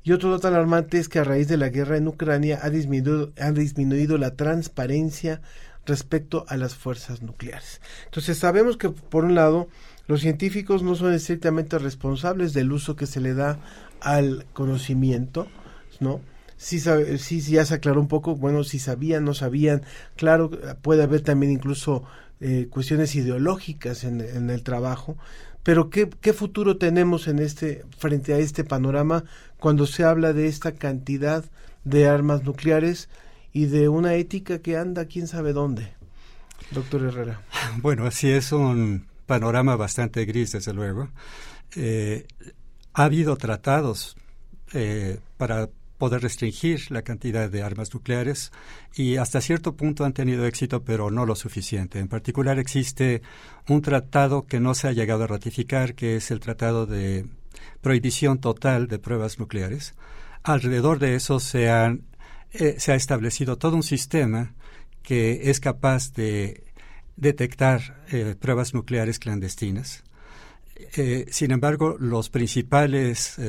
[0.04, 3.32] Y otro dato alarmante es que a raíz de la guerra en Ucrania ha disminuido,
[3.40, 5.40] ha disminuido la transparencia
[5.86, 7.80] respecto a las fuerzas nucleares.
[8.04, 9.70] Entonces sabemos que por un lado
[10.08, 13.60] los científicos no son estrictamente responsables del uso que se le da
[14.02, 15.48] al conocimiento,
[16.02, 16.20] ¿no?
[16.58, 19.84] Sí, sí, ya se aclaró un poco, bueno, si sabían, no sabían,
[20.18, 22.04] claro, puede haber también incluso
[22.40, 25.18] eh, cuestiones ideológicas en, el trabajo,
[25.64, 29.24] pero ¿qué, ¿qué, futuro tenemos en este, frente a este panorama
[29.58, 31.46] cuando se habla de esta cantidad
[31.86, 33.10] de armas nucleares
[33.54, 35.94] y de una ética que anda quién sabe dónde?
[36.72, 37.42] Doctor Herrera.
[37.82, 41.10] Bueno, así es un panorama bastante gris, desde luego.
[41.76, 42.26] Eh,
[42.94, 44.16] ha habido tratados
[44.74, 45.70] eh, para
[46.04, 48.52] poder restringir la cantidad de armas nucleares
[48.94, 52.00] y hasta cierto punto han tenido éxito, pero no lo suficiente.
[52.00, 53.22] En particular existe
[53.70, 57.26] un tratado que no se ha llegado a ratificar, que es el Tratado de
[57.80, 59.94] Prohibición Total de Pruebas Nucleares.
[60.44, 64.56] Alrededor de eso se, eh, se ha establecido todo un sistema
[65.04, 66.66] que es capaz de
[67.16, 70.04] detectar eh, pruebas nucleares clandestinas.
[70.98, 73.40] Eh, sin embargo, los principales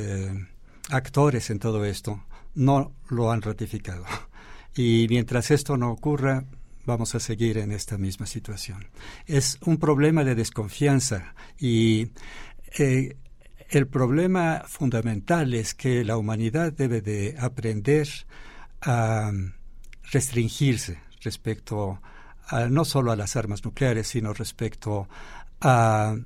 [0.90, 2.22] actores en todo esto
[2.54, 4.04] no lo han ratificado.
[4.76, 6.46] Y mientras esto no ocurra,
[6.84, 8.88] vamos a seguir en esta misma situación.
[9.24, 12.08] Es un problema de desconfianza y
[12.76, 13.16] eh,
[13.70, 18.08] el problema fundamental es que la humanidad debe de aprender
[18.82, 19.32] a
[20.10, 22.00] restringirse respecto
[22.48, 25.08] a, no solo a las armas nucleares, sino respecto
[25.60, 26.16] a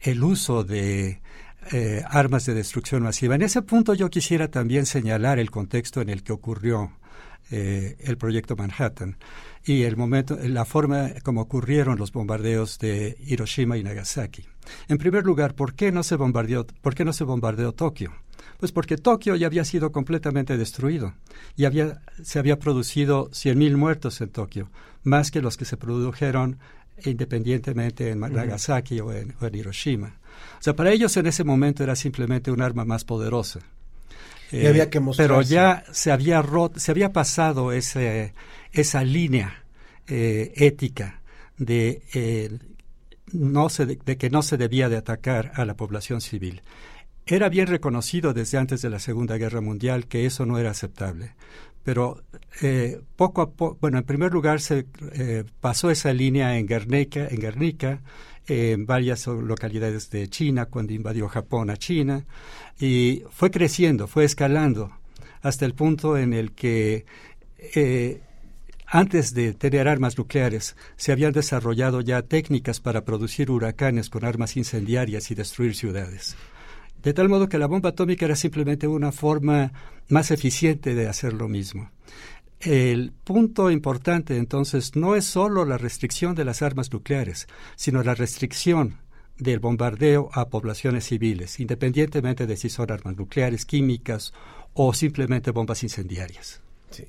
[0.00, 1.22] el uso de
[1.70, 3.34] eh, armas de destrucción masiva.
[3.34, 6.92] En ese punto yo quisiera también señalar el contexto en el que ocurrió
[7.50, 9.16] eh, el proyecto Manhattan
[9.64, 14.44] y el momento, la forma como ocurrieron los bombardeos de Hiroshima y Nagasaki.
[14.88, 18.12] En primer lugar, ¿por qué no se bombardeó, por qué no se bombardeó Tokio?
[18.58, 21.14] Pues porque Tokio ya había sido completamente destruido
[21.56, 24.70] y había, se había producido 100.000 muertos en Tokio,
[25.04, 26.58] más que los que se produjeron
[27.04, 30.21] independientemente en Nagasaki o en Hiroshima.
[30.62, 33.58] O sea, para ellos en ese momento era simplemente un arma más poderosa.
[34.52, 38.32] había que eh, pero ya se había roto, se había pasado ese,
[38.70, 39.64] esa línea
[40.06, 41.20] eh, ética
[41.58, 42.56] de, eh,
[43.32, 46.62] no se, de que no se debía de atacar a la población civil.
[47.26, 51.34] Era bien reconocido desde antes de la Segunda Guerra Mundial que eso no era aceptable.
[51.82, 52.22] Pero
[53.16, 54.86] poco a poco, bueno, en primer lugar se
[55.60, 58.00] pasó esa línea en Guernica, en Guernica
[58.46, 62.24] en varias localidades de China cuando invadió Japón a China
[62.80, 64.90] y fue creciendo, fue escalando
[65.42, 67.04] hasta el punto en el que
[67.74, 68.20] eh,
[68.86, 74.56] antes de tener armas nucleares se habían desarrollado ya técnicas para producir huracanes con armas
[74.56, 76.36] incendiarias y destruir ciudades.
[77.02, 79.72] De tal modo que la bomba atómica era simplemente una forma
[80.08, 81.90] más eficiente de hacer lo mismo.
[82.62, 88.14] El punto importante entonces no es solo la restricción de las armas nucleares, sino la
[88.14, 88.98] restricción
[89.36, 94.32] del bombardeo a poblaciones civiles, independientemente de si son armas nucleares, químicas
[94.74, 96.60] o simplemente bombas incendiarias.
[96.90, 97.06] Sí.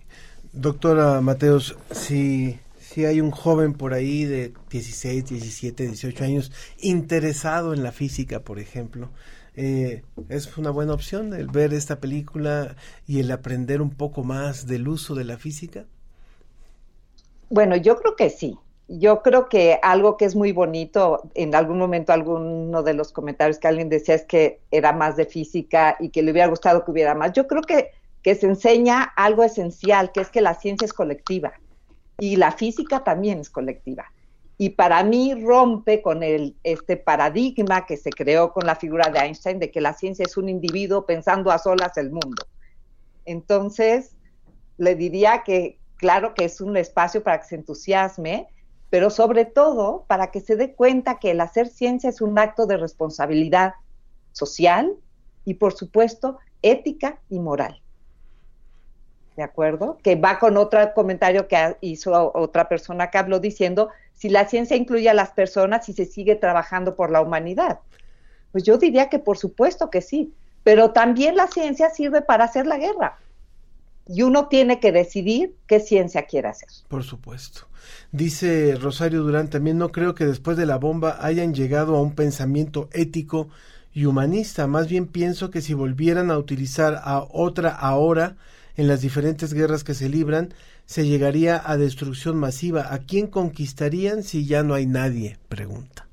[0.52, 7.76] Doctora Mateos, si, si hay un joven por ahí de 16, 17, 18 años interesado
[7.76, 9.10] en la física, por ejemplo,
[9.56, 12.76] eh, es una buena opción el ver esta película
[13.08, 15.86] y el aprender un poco más del uso de la física.
[17.50, 18.58] Bueno, yo creo que sí.
[18.88, 23.58] Yo creo que algo que es muy bonito, en algún momento alguno de los comentarios
[23.58, 26.92] que alguien decía es que era más de física y que le hubiera gustado que
[26.92, 27.32] hubiera más.
[27.34, 27.92] Yo creo que,
[28.22, 31.54] que se enseña algo esencial, que es que la ciencia es colectiva
[32.20, 34.12] y la física también es colectiva.
[34.64, 39.20] Y para mí rompe con el, este paradigma que se creó con la figura de
[39.20, 42.48] Einstein de que la ciencia es un individuo pensando a solas el mundo.
[43.26, 44.16] Entonces,
[44.78, 48.48] le diría que claro que es un espacio para que se entusiasme,
[48.90, 52.66] pero sobre todo para que se dé cuenta que el hacer ciencia es un acto
[52.66, 53.74] de responsabilidad
[54.32, 54.94] social
[55.44, 57.82] y, por supuesto, ética y moral.
[59.36, 59.98] ¿De acuerdo?
[60.04, 64.78] Que va con otro comentario que hizo otra persona que habló diciendo, si la ciencia
[64.78, 67.80] incluye a las personas y se sigue trabajando por la humanidad.
[68.52, 70.34] Pues yo diría que por supuesto que sí,
[70.64, 73.18] pero también la ciencia sirve para hacer la guerra
[74.08, 76.70] y uno tiene que decidir qué ciencia quiere hacer.
[76.88, 77.68] Por supuesto.
[78.12, 82.16] Dice Rosario Durán, también no creo que después de la bomba hayan llegado a un
[82.16, 83.50] pensamiento ético
[83.94, 88.36] y humanista, más bien pienso que si volvieran a utilizar a otra ahora
[88.76, 90.54] en las diferentes guerras que se libran,
[90.86, 92.94] se llegaría a destrucción masiva.
[92.94, 95.38] ¿A quién conquistarían si ya no hay nadie?
[95.50, 96.08] Pregunta.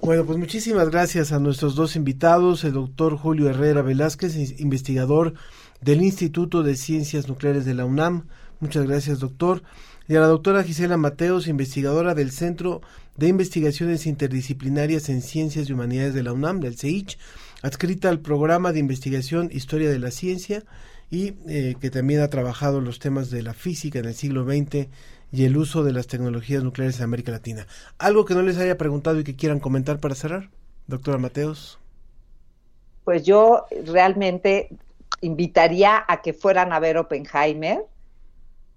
[0.00, 5.34] Bueno, pues muchísimas gracias a nuestros dos invitados, el doctor Julio Herrera Velázquez, investigador
[5.80, 8.26] del Instituto de Ciencias Nucleares de la UNAM.
[8.60, 9.62] Muchas gracias, doctor.
[10.06, 12.82] Y a la doctora Gisela Mateos, investigadora del Centro
[13.16, 17.18] de Investigaciones Interdisciplinarias en Ciencias y Humanidades de la UNAM, del CEICH,
[17.62, 20.62] adscrita al programa de investigación Historia de la Ciencia
[21.10, 24.88] y eh, que también ha trabajado los temas de la física en el siglo XX
[25.32, 27.66] y el uso de las tecnologías nucleares en América Latina.
[27.98, 30.50] ¿Algo que no les haya preguntado y que quieran comentar para cerrar?
[30.86, 31.78] Doctora Mateos.
[33.04, 34.68] Pues yo realmente
[35.20, 37.84] invitaría a que fueran a ver Oppenheimer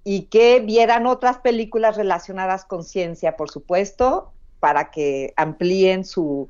[0.04, 6.48] y que vieran otras películas relacionadas con ciencia, por supuesto, para que amplíen su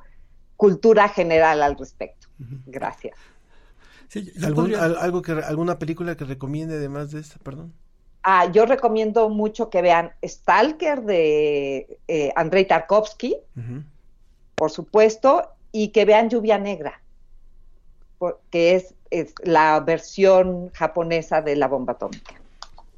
[0.56, 2.28] cultura general al respecto.
[2.66, 3.16] Gracias.
[4.44, 7.74] Algo que, ¿Alguna película que recomiende además de esta, perdón?
[8.24, 13.38] Ah, yo recomiendo mucho que vean Stalker de eh, Andrei Tarkovsky,
[14.56, 17.02] por supuesto, y que vean Lluvia Negra,
[18.50, 22.36] que es es la versión japonesa de la bomba atómica.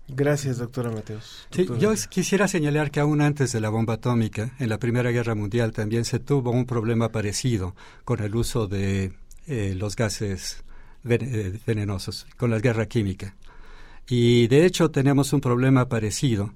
[0.08, 1.48] Gracias, doctora Mateos.
[1.52, 5.36] Sí, yo quisiera señalar que aún antes de la bomba atómica, en la Primera Guerra
[5.36, 9.14] Mundial también se tuvo un problema parecido con el uso de
[9.48, 10.71] eh, los gases eh,
[11.04, 13.36] venenosos, con la guerra química.
[14.08, 16.54] Y de hecho tenemos un problema parecido,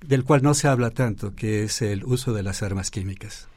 [0.00, 3.48] del cual no se habla tanto, que es el uso de las armas químicas.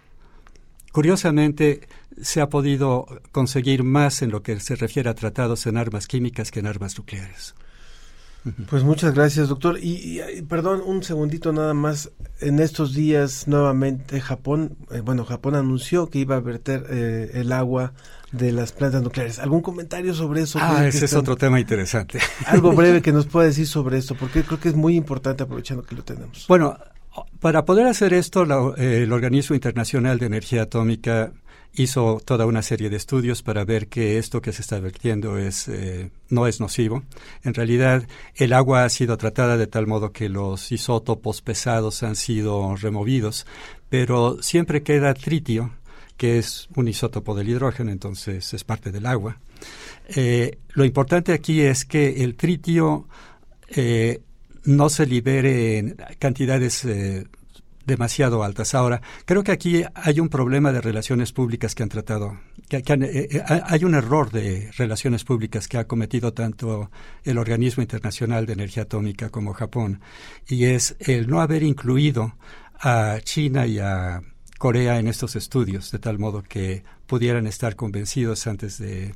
[0.92, 1.88] Curiosamente,
[2.22, 6.52] se ha podido conseguir más en lo que se refiere a tratados en armas químicas
[6.52, 7.56] que en armas nucleares.
[8.70, 9.80] Pues muchas gracias, doctor.
[9.82, 12.12] Y, perdón, un segundito nada más.
[12.40, 17.52] En estos días, nuevamente, Japón, eh, bueno, Japón anunció que iba a verter eh, el
[17.52, 17.94] agua
[18.32, 19.40] de las plantas nucleares.
[19.40, 20.60] ¿Algún comentario sobre eso?
[20.62, 22.20] Ah, ese es otro tema interesante.
[22.46, 25.84] Algo breve que nos pueda decir sobre esto, porque creo que es muy importante aprovechando
[25.84, 26.46] que lo tenemos.
[26.48, 26.78] Bueno,
[27.40, 31.32] para poder hacer esto, eh, el Organismo Internacional de Energía Atómica
[31.76, 35.68] hizo toda una serie de estudios para ver que esto que se está vertiendo es,
[35.68, 37.04] eh, no es nocivo.
[37.44, 42.16] En realidad, el agua ha sido tratada de tal modo que los isótopos pesados han
[42.16, 43.46] sido removidos,
[43.90, 45.72] pero siempre queda tritio,
[46.18, 49.38] que es un isótopo del hidrógeno, entonces es parte del agua.
[50.08, 53.08] Eh, lo importante aquí es que el tritio
[54.66, 57.26] no se libere en cantidades eh,
[57.86, 58.74] demasiado altas.
[58.76, 62.84] Ahora, creo que aquí hay un problema de relaciones públicas que han tratado, que, eh,
[63.32, 66.92] eh, hay un error de relaciones públicas que ha cometido tanto
[67.24, 70.02] el Organismo Internacional de Energía Atómica como Japón,
[70.48, 72.36] y es el no haber incluido
[72.80, 74.22] a China y a
[74.58, 79.14] Corea en estos estudios, de tal modo que pudieran estar convencidos antes de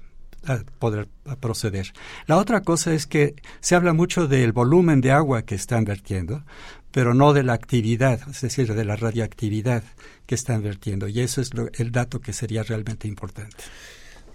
[0.80, 1.08] poder
[1.40, 1.92] proceder.
[2.26, 6.44] La otra cosa es que se habla mucho del volumen de agua que están vertiendo,
[6.92, 9.84] pero no de la actividad, es decir, de la radioactividad
[10.26, 11.08] que están vertiendo.
[11.08, 13.58] Y eso es el dato que sería realmente importante.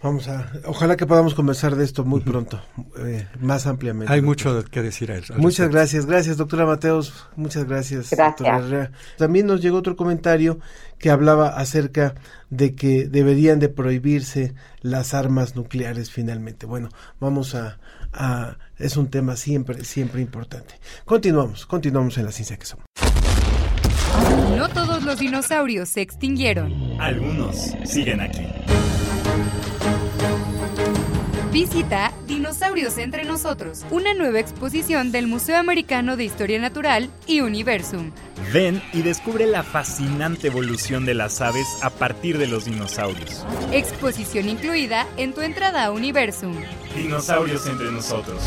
[0.05, 2.61] Vamos a, ojalá que podamos conversar de esto muy pronto,
[2.99, 4.13] eh, más ampliamente.
[4.13, 5.25] Hay mucho que decir a él.
[5.39, 8.91] Muchas gracias, gracias doctora Mateos, muchas gracias, gracias.
[9.17, 10.59] También nos llegó otro comentario
[11.05, 12.15] que hablaba acerca
[12.49, 16.65] de que deberían de prohibirse las armas nucleares finalmente.
[16.65, 16.89] Bueno,
[17.21, 17.79] vamos a,
[18.15, 20.77] a es un tema siempre, siempre importante.
[21.05, 22.87] Continuamos, continuamos en la ciencia que somos.
[24.57, 26.73] No todos los dinosaurios se extinguieron.
[26.99, 28.47] Algunos siguen aquí.
[31.53, 38.13] Visita Dinosaurios entre nosotros, una nueva exposición del Museo Americano de Historia Natural y Universum.
[38.51, 43.45] Ven y descubre la fascinante evolución de las aves a partir de los dinosaurios.
[43.73, 46.55] Exposición incluida en tu entrada a Universum.
[46.97, 48.43] Dinosaurios entre nosotros.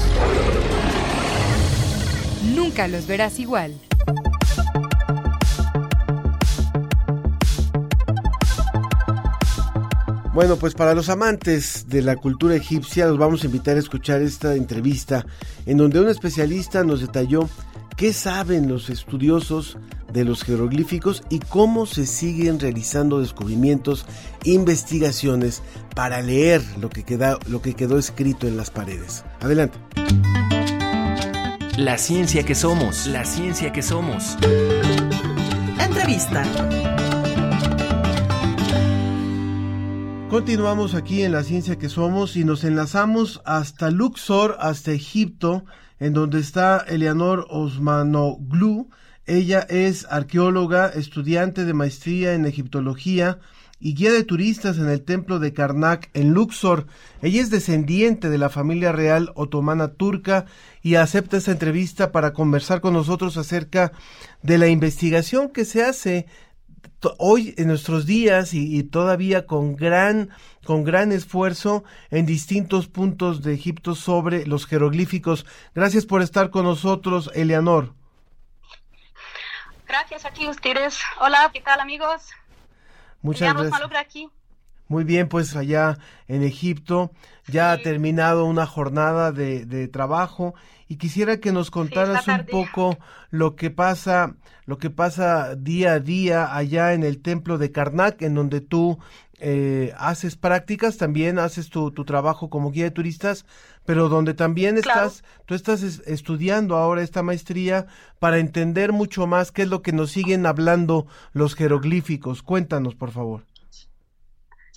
[2.55, 3.75] Nunca los verás igual.
[10.37, 14.21] Bueno, pues para los amantes de la cultura egipcia los vamos a invitar a escuchar
[14.21, 15.25] esta entrevista
[15.65, 17.49] en donde un especialista nos detalló
[17.95, 19.79] qué saben los estudiosos
[20.13, 24.05] de los jeroglíficos y cómo se siguen realizando descubrimientos,
[24.43, 25.63] investigaciones
[25.95, 29.25] para leer lo que, queda, lo que quedó escrito en las paredes.
[29.39, 29.79] Adelante.
[31.77, 34.37] La ciencia que somos, la ciencia que somos.
[35.79, 36.43] Entrevista.
[40.29, 45.63] Continuamos aquí en la ciencia que somos y nos enlazamos hasta Luxor, hasta Egipto,
[45.99, 48.89] en donde está Eleanor Osmanoglu.
[49.25, 53.39] Ella es arqueóloga, estudiante de maestría en egiptología
[53.79, 56.87] y guía de turistas en el templo de Karnak en Luxor.
[57.21, 60.45] Ella es descendiente de la familia real otomana turca
[60.81, 63.93] y acepta esta entrevista para conversar con nosotros acerca
[64.43, 66.25] de la investigación que se hace
[67.17, 70.29] hoy en nuestros días y, todavía con gran
[70.65, 75.45] con gran esfuerzo en distintos puntos de Egipto sobre los jeroglíficos.
[75.73, 77.93] Gracias por estar con nosotros, Eleanor.
[79.87, 80.99] Gracias a ti ustedes.
[81.21, 82.31] Hola, ¿qué tal amigos?
[83.21, 83.81] Muchas gracias.
[83.97, 84.29] Aquí.
[84.87, 87.11] Muy bien, pues allá en Egipto
[87.47, 90.53] ya ha terminado una jornada de, de trabajo
[90.87, 92.97] y quisiera que nos contaras un poco
[93.29, 94.35] lo que pasa,
[94.65, 98.97] lo que pasa día a día allá en el templo de Karnak, en donde tú
[99.39, 103.45] eh, haces prácticas, también haces tu, tu, trabajo como guía de turistas,
[103.85, 107.85] pero donde también estás, tú estás estudiando ahora esta maestría
[108.19, 112.41] para entender mucho más qué es lo que nos siguen hablando los jeroglíficos.
[112.41, 113.43] Cuéntanos, por favor.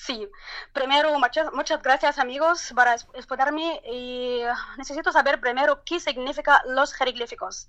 [0.07, 0.27] Sí,
[0.73, 4.41] primero muchas, muchas gracias amigos para escucharme y
[4.79, 7.67] necesito saber primero qué significa los jeroglíficos.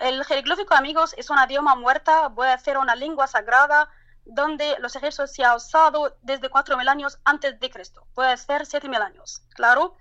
[0.00, 3.88] El jeroglífico amigos es una idioma muerta, puede ser una lengua sagrada
[4.24, 9.00] donde los egipcios se han usado desde 4.000 años antes de Cristo, puede ser 7.000
[9.00, 9.96] años, claro.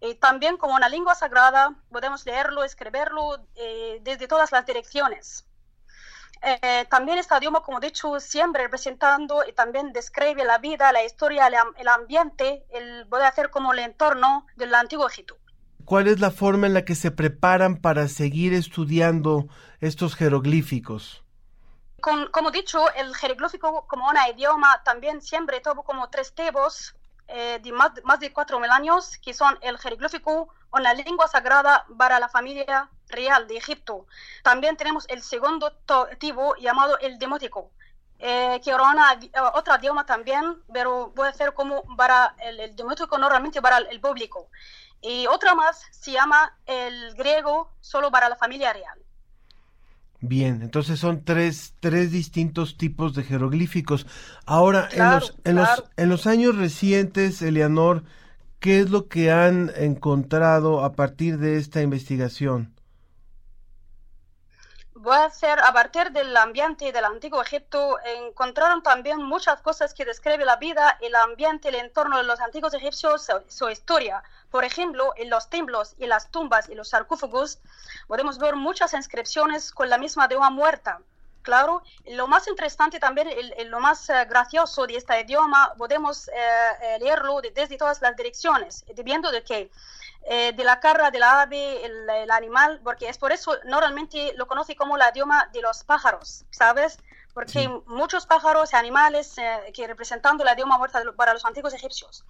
[0.00, 5.46] Y también como una lengua sagrada podemos leerlo, escribirlo eh, desde todas las direcciones.
[6.46, 11.02] Eh, también este idioma, como he dicho, siempre representando y también describe la vida, la
[11.02, 15.38] historia, el, ambiente, el poder hacer como el entorno del antiguo Egipto.
[15.86, 19.48] ¿Cuál es la forma en la que se preparan para seguir estudiando
[19.80, 21.22] estos jeroglíficos?
[22.32, 26.94] como he dicho, el jeroglífico como un idioma también siempre tuvo como tres tipos
[27.28, 32.20] eh, de más, más de 4.000 años, que son el jeroglífico, una lengua sagrada para
[32.20, 34.06] la familia real de Egipto.
[34.42, 35.72] También tenemos el segundo
[36.18, 37.70] tipo llamado el demótico,
[38.18, 39.18] eh, que era
[39.54, 44.48] otro idioma también, pero puede ser como para el, el demótico normalmente para el, público.
[45.02, 48.98] Y otra más se llama el griego solo para la familia real.
[50.20, 54.06] Bien, entonces son tres, tres distintos tipos de jeroglíficos.
[54.46, 58.04] Ahora, en, los, en, los, en los años recientes, Eleanor,
[58.58, 62.73] ¿qué es lo que han encontrado a partir de esta investigación?
[65.04, 70.06] Voy a hacer a partir del ambiente del antiguo Egipto, encontraron también muchas cosas que
[70.06, 74.22] describen la vida, el ambiente, el entorno de los antiguos egipcios, su, historia.
[74.50, 77.58] Por ejemplo, en los templos y las tumbas y los sarcófagos
[78.08, 81.00] podemos ver muchas inscripciones con la misma de una muerta.
[81.42, 86.32] Claro, lo más interesante también, el, lo más eh, gracioso de este idioma, podemos eh,
[86.80, 89.70] eh, leerlo desde todas las direcciones, debiendo de que
[90.26, 94.46] eh, de la cara de la ave, el, animal, porque es por eso normalmente lo
[94.46, 96.98] conoce como la idioma de los pájaros, ¿sabes?
[97.34, 102.24] Porque muchos pájaros y animales eh, que representando la idioma muerta para los antiguos egipcios.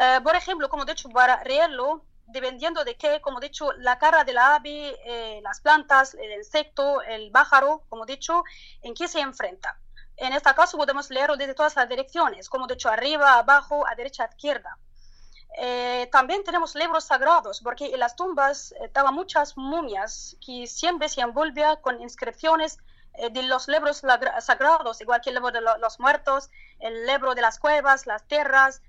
[0.00, 3.98] Eh, por ejemplo, como he dicho, para leerlo, dependiendo de qué, como he dicho, la
[3.98, 8.42] cara de la ave, las plantas, el insecto, el pájaro, como he dicho,
[8.82, 9.78] en qué se enfrenta.
[10.16, 13.94] En este caso podemos leerlo desde todas las direcciones, como he dicho, arriba, abajo, a
[13.94, 14.76] derecha, a izquierda.
[15.56, 21.08] Eh, también tenemos libros sagrados, porque en las tumbas eh, estaban muchas momias que siempre
[21.08, 22.78] se envolvían con inscripciones
[23.14, 24.02] eh, de los libros
[24.40, 28.82] sagrados, igual que el libro de los muertos, el libro de las cuevas, las tierras,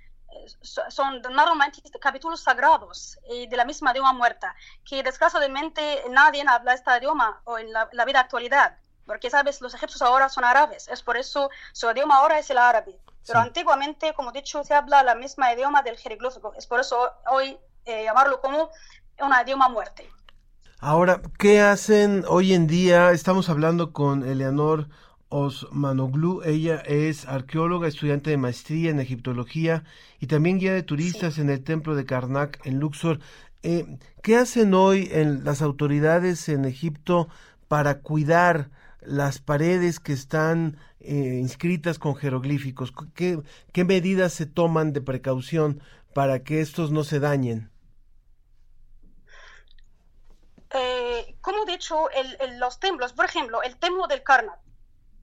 [0.61, 4.55] son normalmente capítulos sagrados de la misma idioma muerta,
[4.87, 8.77] que desgraciadamente nadie habla este idioma o en la, la vida actualidad,
[9.09, 12.59] porque sabes, los egipcios ahora son árabes, es por eso su idioma ahora es el
[12.59, 12.99] árabe.
[13.25, 16.53] Pero antiguamente, como he dicho, se habla la misma idioma del jeroglífico.
[16.55, 17.57] Es por eso hoy
[17.87, 18.69] llamarlo como
[19.19, 20.07] una idioma muerte.
[20.77, 23.09] Ahora, ¿qué hacen hoy en día?
[23.09, 24.89] Estamos hablando con Eleanor
[25.29, 26.43] Osmanoglu.
[26.43, 29.85] Ella es arqueóloga, estudiante de maestría en egiptología
[30.19, 33.19] y también guía de turistas en el templo de Karnak en Luxor.
[33.63, 37.27] Eh, ¿Qué hacen hoy en las autoridades en Egipto
[37.67, 38.69] para cuidar
[39.01, 42.93] las paredes que están eh, inscritas con jeroglíficos?
[43.13, 43.41] ¿Qué,
[43.71, 45.81] ¿Qué medidas se toman de precaución
[46.13, 47.71] para que estos no se dañen?
[50.71, 52.07] Eh, como he dicho,
[52.57, 54.59] los templos, por ejemplo, el templo del Karnak,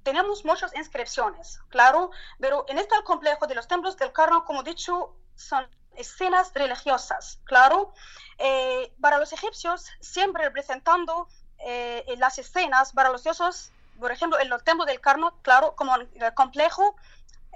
[0.02, 4.64] tenemos muchas inscripciones, claro, pero en este complejo de los templos del Karnak, como he
[4.64, 5.66] dicho, son
[5.96, 7.92] escenas religiosas, claro,
[8.38, 11.28] eh, para los egipcios siempre representando
[11.58, 15.94] eh, las escenas para los dioses, por ejemplo, en los templos del Karnak, claro, como
[15.96, 16.96] el complejo,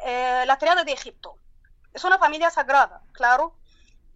[0.05, 1.37] la triada de Egipto.
[1.93, 3.55] Es una familia sagrada, claro,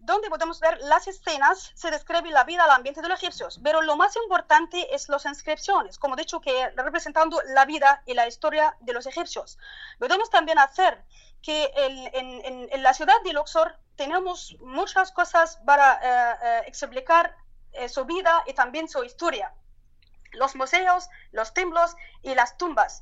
[0.05, 3.81] donde podemos ver las escenas, se describe la vida, el ambiente de los egipcios, pero
[3.81, 8.27] lo más importante es las inscripciones, como he dicho, que representando la vida y la
[8.27, 9.57] historia de los egipcios.
[9.97, 11.03] Podemos también hacer
[11.41, 11.71] que
[12.13, 17.35] en, la ciudad de Luxor tenemos muchas cosas para eh, eh, explicar
[17.73, 19.53] eh, su vida y también su historia.
[20.35, 23.01] Los museos, los templos y las tumbas.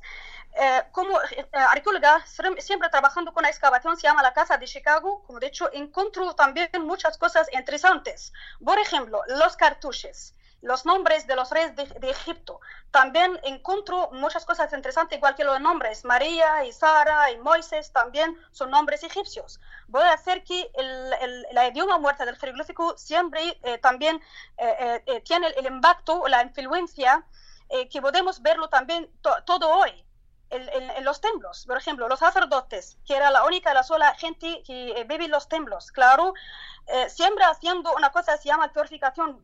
[0.56, 2.24] Eh, como eh, arqueóloga,
[2.58, 6.34] siempre trabajando con la excavación, se llama la Casa de Chicago, como de hecho encuentro
[6.34, 8.32] también muchas cosas interesantes.
[8.64, 10.34] Por ejemplo, los cartuchos,
[10.64, 12.60] los nombres de los reyes de, Egipto.
[12.90, 16.04] También encuentro muchas cosas interesantes, igual que los nombres.
[16.04, 19.60] María y Sara y Moisés también son nombres egipcios.
[19.88, 24.20] Voy a hacer que el, el, idioma muerta del jeroglífico siempre eh, también
[25.24, 27.24] tiene el, impacto, la influencia,
[27.90, 29.10] que podemos verlo también
[29.44, 30.04] todo hoy
[30.54, 31.64] en, los templos.
[31.66, 35.30] Por ejemplo, los sacerdotes, que era la única, la sola gente que eh, vive en
[35.30, 36.34] los templos, claro,
[36.86, 39.40] eh, siempre haciendo una cosa que se llama purificación,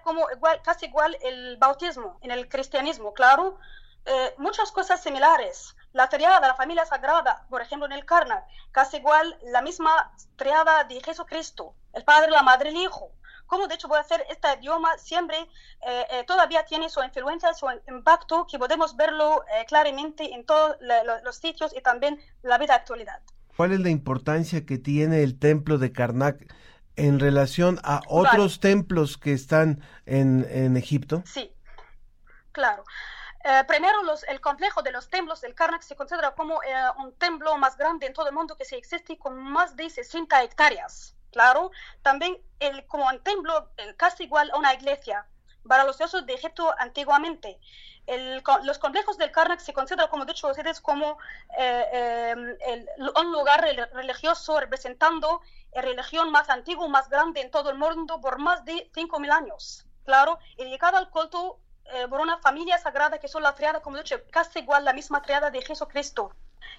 [0.00, 3.58] como igual, casi igual el bautismo en el cristianismo, claro.
[4.04, 5.76] Eh, muchas cosas similares.
[5.92, 10.82] La triada la familia sagrada, por ejemplo, en el Karnak, casi igual la misma triada
[10.84, 13.12] de Jesucristo, el Padre, la Madre, el Hijo
[13.52, 17.66] cómo de hecho puede hacer este idioma siempre eh, eh, todavía tiene su influencia, su
[17.86, 20.76] impacto, que podemos verlo eh, claramente en todos
[21.22, 23.20] los sitios y también la vida actualidad.
[23.54, 26.50] ¿Cuál es la importancia que tiene el templo de Karnak
[26.96, 31.22] en relación a otros templos que están en, en, Egipto?
[31.26, 31.52] Sí,
[32.52, 32.84] claro.
[33.66, 36.60] primero, los, el complejo de los templos del Karnak se considera como
[36.98, 40.42] un templo más grande en todo el mundo que se existe con más de 60
[40.42, 41.72] hectáreas claro.
[42.02, 45.26] También el, como un templo casi igual a una iglesia
[45.66, 47.58] para los dioses de Egipto antiguamente.
[48.64, 51.18] los complejos del Karnak se consideran, como dicho ustedes, como
[51.58, 52.86] eh, eh,
[53.16, 55.40] un lugar religioso representando
[55.74, 59.86] la religión más antigua, más grande en todo el mundo por más de 5.000 años.
[60.04, 63.96] Claro, y dedicada al culto eh, por una familia sagrada que son la triada, como
[63.96, 66.32] he dicho, casi igual la misma triada de Jesucristo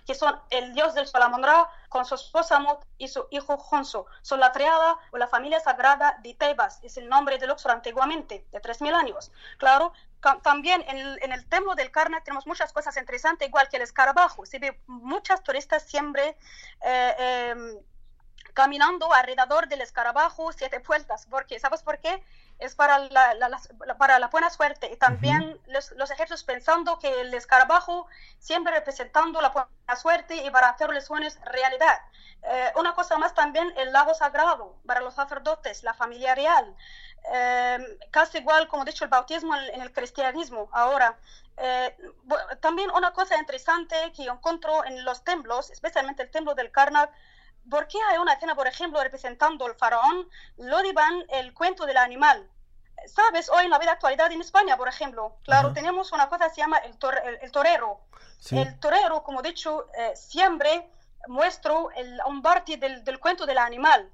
[0.06, 4.08] que son el dios del Salamondra con su esposa Mot y su hijo Honso.
[4.24, 8.48] Son la triada o la familia sagrada de Tebas, es el nombre de Luxor antiguamente,
[8.52, 9.32] de 3.000 años.
[9.60, 9.94] Claro,
[10.42, 14.44] también en el, templo del Karnak tenemos muchas cosas interesantes, igual que el escarabajo.
[14.48, 16.36] Se ve muchas turistas siempre
[16.82, 17.78] eh, em,
[18.56, 21.28] caminando alrededor del escarabajo siete vueltas.
[21.30, 22.24] porque ¿Sabes por qué?
[22.64, 23.36] Es para la,
[23.98, 24.90] para la buena suerte.
[24.92, 28.08] Y también los, los, ejércitos pensando que el escarabajo
[28.40, 32.00] siempre representando la buena suerte y para hacer los sueños realidad.
[32.44, 36.76] Eh, una cosa más también, el lago sagrado para los sacerdotes, la familia real.
[37.34, 37.80] Eh,
[38.12, 41.18] casi igual, como he dicho, el bautismo en, el cristianismo ahora.
[41.58, 41.96] Eh,
[42.62, 47.12] también una cosa interesante que encuentro en los templos, especialmente el templo del Karnak,
[47.70, 50.30] ¿Por qué hay una escena, por ejemplo, representando al faraón?
[50.58, 52.50] Lo divan el cuento del animal.
[53.08, 53.50] ¿Sabes?
[53.50, 56.62] Hoy en la vida actualidad en España, por ejemplo, claro, tenemos una cosa que se
[56.62, 56.96] llama el,
[57.42, 58.00] el, torero.
[58.52, 60.90] El torero, como he dicho, eh, siempre
[61.28, 64.12] muestra el, un parte del, del, cuento del animal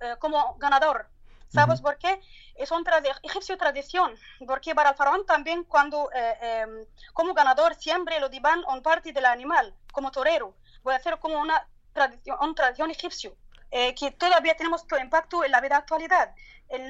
[0.00, 1.08] eh, como ganador.
[1.48, 2.20] ¿Sabes por qué?
[2.54, 4.14] Es una egipcio tradición,
[4.46, 9.12] porque para el faraón también cuando, eh, em, como ganador, siempre lo divan un parte
[9.12, 10.54] del animal, como torero.
[10.82, 13.36] Voy a hacer como una tradición, una tradición egipcio,
[13.74, 16.34] eh, que todavía tenemos todo impacto en la vida actualidad.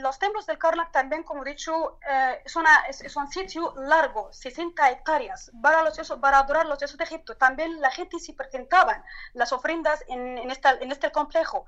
[0.00, 4.32] Los templos del Karnak también, como he dicho, eh, es, una, es, un sitio largo,
[4.32, 7.36] 60 hectáreas, para, los para adorar los dioses de Egipto.
[7.36, 9.00] También la gente se presentaban
[9.32, 11.66] las ofrendas en, en, esta, en este complejo.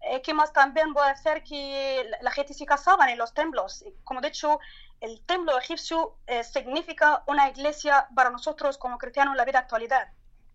[0.00, 1.42] Eh, ¿Qué más también a hacer?
[1.42, 3.84] Que la gente se casaban en los templos.
[4.04, 4.60] Como de hecho,
[5.00, 10.12] el templo egipcio significa una iglesia para nosotros como cristianos en la vida actualidad.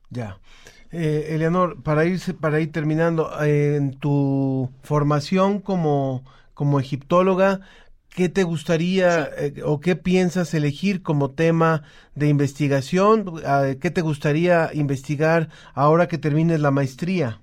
[0.10, 0.40] Ya.
[0.92, 7.62] Eh, Eleanor, para, irse, para ir terminando, en tu formación como, como egiptóloga,
[8.10, 11.84] ¿qué te gustaría eh, o qué piensas elegir como tema
[12.16, 13.42] de investigación?
[13.46, 17.42] Ah, ¿Qué te gustaría investigar ahora que termines la maestría?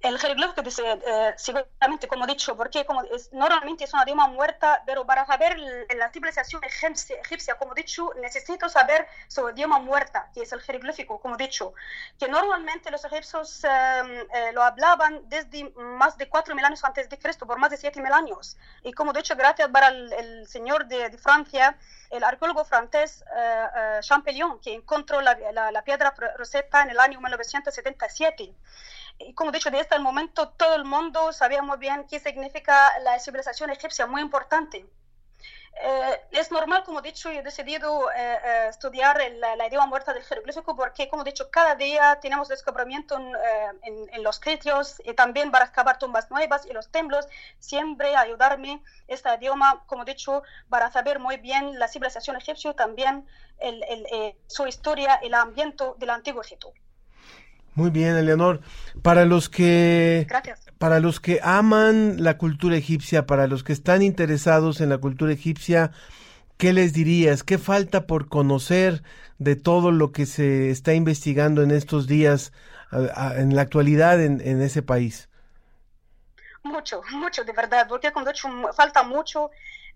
[0.00, 5.26] El jeroglífico, eh, seguramente, como dicho, porque como normalmente es una idioma muerta, pero para
[5.26, 11.20] saber la civilización egipcia, como dicho, necesito saber su idioma muerta, que es el jeroglífico,
[11.20, 11.74] como dicho,
[12.16, 13.70] que normalmente los egipcios em,
[14.32, 18.12] eh, lo hablaban desde más de 4.000 años antes de Cristo, por más de 7.000
[18.12, 18.56] años.
[18.84, 21.76] Y como dicho, gracias para el, señor de, Francia,
[22.10, 23.24] el arqueólogo francés
[24.00, 28.54] Champollion, que encontró la, la, la piedra Rosetta en el año 1977
[29.18, 32.98] y como he dicho, desde el momento todo el mundo sabía muy bien qué significa
[33.00, 34.86] la civilización egipcia, muy importante.
[35.80, 39.20] Eh, es normal, como he dicho, he decidido eh, eh, estudiar
[39.56, 44.22] la, idioma muerta del jeroglífico porque, como he dicho, cada día tenemos descubrimiento en, en,
[44.24, 47.28] los sitios y también para excavar tumbas nuevas y los templos,
[47.60, 53.28] siempre ayudarme este idioma, como he dicho, para saber muy bien la civilización egipcia, también
[53.58, 56.72] el, el, su historia el ambiente del antiguo Egipto.
[57.78, 58.60] Muy bien, Eleonor.
[59.02, 60.26] Para los que
[60.78, 65.32] para los que aman la cultura egipcia, para los que están interesados en la cultura
[65.32, 65.92] egipcia,
[66.56, 67.44] ¿qué les dirías?
[67.44, 69.04] ¿Qué falta por conocer
[69.38, 72.52] de todo lo que se está investigando en estos días,
[72.90, 75.28] en la actualidad en, en ese país?
[76.64, 78.32] Mucho, mucho, de verdad, porque cuando
[78.74, 79.52] falta mucho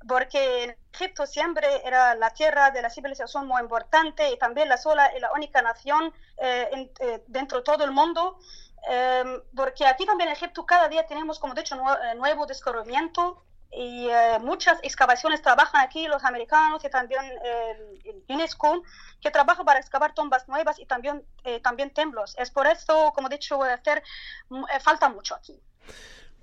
[0.06, 5.10] porque Egipto siempre era la tierra de la civilización muy importante y también la sola
[5.16, 8.38] y la única nación eh, eh, dentro de todo el mundo.
[8.88, 13.44] Em, porque aquí también en Egipto cada día tenemos, como de hecho, eh, nuevo descubrimiento
[13.74, 14.08] y
[14.42, 18.82] muchas excavaciones trabajan aquí los americanos y también el UNESCO
[19.18, 21.24] que trabaja para excavar tumbas nuevas y también,
[21.62, 22.34] también templos.
[22.38, 24.02] Es por eso, como he dicho, hacer,
[24.82, 25.58] falta mucho aquí.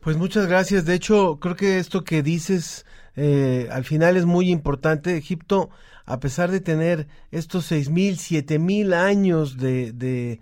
[0.01, 0.85] Pues muchas gracias.
[0.85, 2.85] De hecho, creo que esto que dices
[3.15, 5.17] eh, al final es muy importante.
[5.17, 5.69] Egipto,
[6.05, 10.39] a pesar de tener estos seis mil, siete mil años de, de,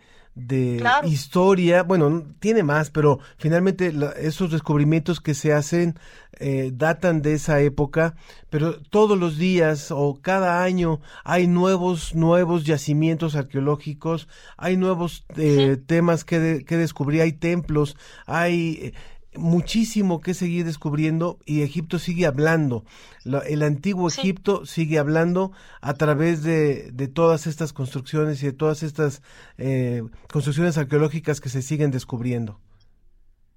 [1.04, 5.98] historia, bueno, tiene más, pero finalmente esos descubrimientos que se hacen
[6.40, 8.16] eh, datan de esa época,
[8.52, 15.78] pero todos los días o cada año hay nuevos, nuevos yacimientos arqueológicos, hay nuevos eh,
[15.84, 17.98] temas que, que descubrir, hay templos,
[18.28, 18.94] hay
[19.38, 22.84] muchísimo que seguir descubriendo y Egipto sigue hablando.
[23.26, 28.84] el antiguo Egipto sigue hablando a través de, de, todas estas construcciones y de todas
[28.84, 29.22] estas
[29.58, 32.60] eh, construcciones arqueológicas que se siguen descubriendo.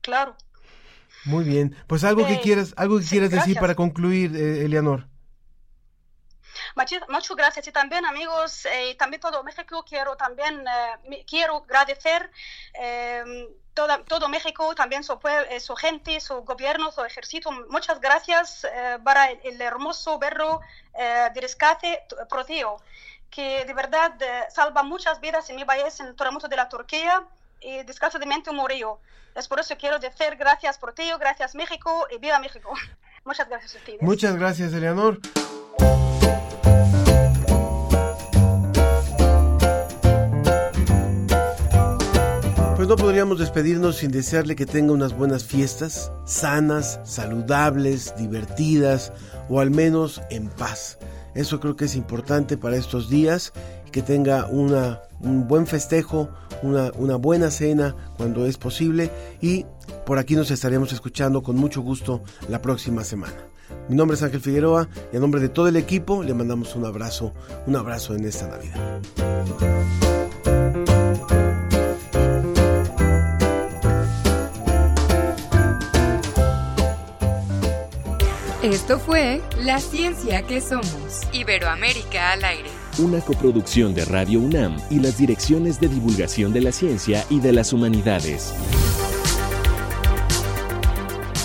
[0.00, 0.36] Claro.
[1.24, 1.74] Muy bien.
[1.86, 5.06] Pues algo que quieras, algo que quieras decir para concluir, eh, Eleanor.
[6.76, 10.64] Muchas gracias y también amigos, eh, también todo México quiero también
[11.10, 12.30] eh, quiero agradecer
[12.74, 15.18] eh, todo México, también su,
[15.60, 17.50] su gente, su gobierno, su ejército.
[17.70, 18.66] Muchas gracias
[19.02, 20.60] para el, hermoso berro
[20.92, 22.76] de rescate Proteo,
[23.30, 24.12] que de verdad
[24.50, 27.24] salva muchas vidas en mi país, en el terremoto de la Turquía
[27.60, 29.00] y desgraciadamente murió.
[29.34, 32.74] Es por eso quiero decir gracias Proteo, gracias México y viva México.
[33.24, 34.02] Muchas gracias a ustedes.
[34.02, 35.20] Muchas gracias, Eleanor.
[42.90, 49.12] No podríamos despedirnos sin desearle que tenga unas buenas fiestas, sanas, saludables, divertidas
[49.48, 50.98] o al menos en paz.
[51.36, 53.52] Eso creo que es importante para estos días
[53.92, 56.30] que tenga una, un buen festejo,
[56.64, 59.66] una, una buena cena cuando es posible y
[60.04, 63.46] por aquí nos estaremos escuchando con mucho gusto la próxima semana.
[63.88, 66.84] Mi nombre es Ángel Figueroa y a nombre de todo el equipo le mandamos un
[66.84, 67.34] abrazo,
[67.68, 70.09] un abrazo en esta Navidad.
[78.70, 82.70] Esto fue La Ciencia que Somos, Iberoamérica al aire.
[82.98, 87.52] Una coproducción de Radio UNAM y las direcciones de divulgación de la ciencia y de
[87.52, 88.54] las humanidades.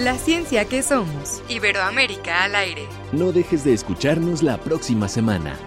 [0.00, 1.42] La ciencia que somos.
[1.50, 2.88] Iberoamérica al aire.
[3.12, 5.58] No dejes de escucharnos la próxima semana.